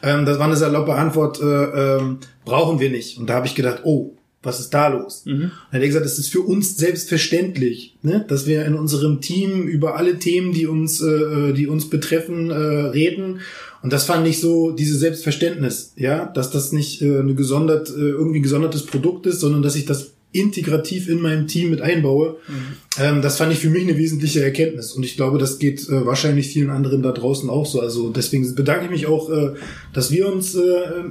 Ähm, 0.03 0.27
das 0.27 0.41
war 0.41 0.47
eine 0.47 0.57
saloppe 0.57 0.95
Antwort, 0.95 1.41
äh, 1.41 1.45
ähm, 1.45 2.19
brauchen 2.45 2.81
wir 2.81 2.91
nicht. 2.91 3.19
Und 3.19 3.29
da 3.31 3.35
habe 3.35 3.47
ich 3.47 3.55
gedacht, 3.55 3.83
oh, 3.85 4.17
was 4.43 4.61
ist 4.61 4.71
da 4.71 4.89
los? 4.89 5.25
Mhm. 5.25 5.41
Dann 5.41 5.51
hat 5.73 5.81
er 5.81 5.87
gesagt, 5.87 6.07
es 6.07 6.19
ist 6.19 6.31
für 6.31 6.41
uns 6.41 6.77
selbstverständlich, 6.77 7.97
ne, 8.03 8.25
dass 8.29 8.47
wir 8.47 8.65
in 8.65 8.75
unserem 8.75 9.21
Team 9.21 9.69
über 9.69 9.97
alle 9.97 10.19
Themen, 10.19 10.53
die 10.53 10.67
uns, 10.67 11.01
äh, 11.01 11.53
die 11.53 11.67
uns 11.67 11.91
betreffen, 11.91 12.51
äh, 12.51 12.55
reden 12.55 13.41
und 13.83 13.93
das 13.93 14.05
fand 14.05 14.27
ich 14.27 14.41
so, 14.41 14.73
diese 14.73 14.99
Selbstverständnis, 14.99 15.93
ja, 15.97 16.27
dass 16.27 16.51
das 16.51 16.73
nicht 16.73 17.03
äh, 17.03 17.21
eine 17.21 17.35
gesondert, 17.35 17.91
äh, 17.91 18.01
irgendwie 18.01 18.41
gesondertes 18.41 18.85
Produkt 18.87 19.27
ist, 19.27 19.41
sondern 19.41 19.63
dass 19.63 19.77
ich 19.77 19.87
das 19.87 20.13
integrativ 20.31 21.09
in 21.09 21.21
meinem 21.23 21.47
Team 21.47 21.71
mit 21.71 21.81
einbaue. 21.81 22.37
Mhm. 22.49 23.03
Ähm, 23.03 23.23
das 23.23 23.39
fand 23.39 23.53
ich 23.53 23.61
für 23.61 23.71
mich 23.71 23.85
eine 23.85 23.97
wesentliche 23.97 24.43
Erkenntnis. 24.45 24.93
Und 24.93 25.03
ich 25.05 25.17
glaube, 25.17 25.39
das 25.39 25.59
geht 25.59 25.89
äh, 25.89 26.05
wahrscheinlich 26.05 26.49
vielen 26.49 26.71
anderen 26.71 27.03
da 27.03 27.13
draußen 27.13 27.49
auch 27.49 27.65
so. 27.65 27.81
Also 27.81 28.11
deswegen 28.11 28.55
bedanke 28.55 28.87
ich 28.87 28.91
mich 28.91 29.07
auch, 29.07 29.31
äh, 29.31 29.55
dass 29.95 30.11
wir 30.11 30.31
uns 30.31 30.55
äh, 30.55 30.61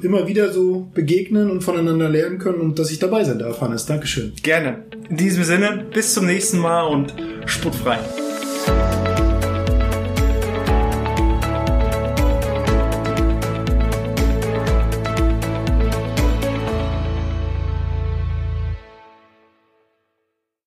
immer 0.02 0.28
wieder 0.28 0.54
so 0.54 0.88
begegnen 0.94 1.50
und 1.50 1.64
voneinander 1.64 2.10
lernen 2.10 2.38
können 2.38 2.60
und 2.60 2.78
dass 2.78 2.92
ich 2.92 3.00
dabei 3.00 3.24
sein 3.24 3.40
darf, 3.40 3.60
Hannes. 3.60 3.86
Dankeschön. 3.86 4.34
Gerne. 4.44 4.84
In 5.10 5.18
diesem 5.18 5.44
Sinne, 5.44 5.86
bis 5.94 6.14
zum 6.14 6.28
nächsten 6.28 6.60
Mal 6.60 6.84
und 6.84 7.16
sportfrei. 7.48 8.00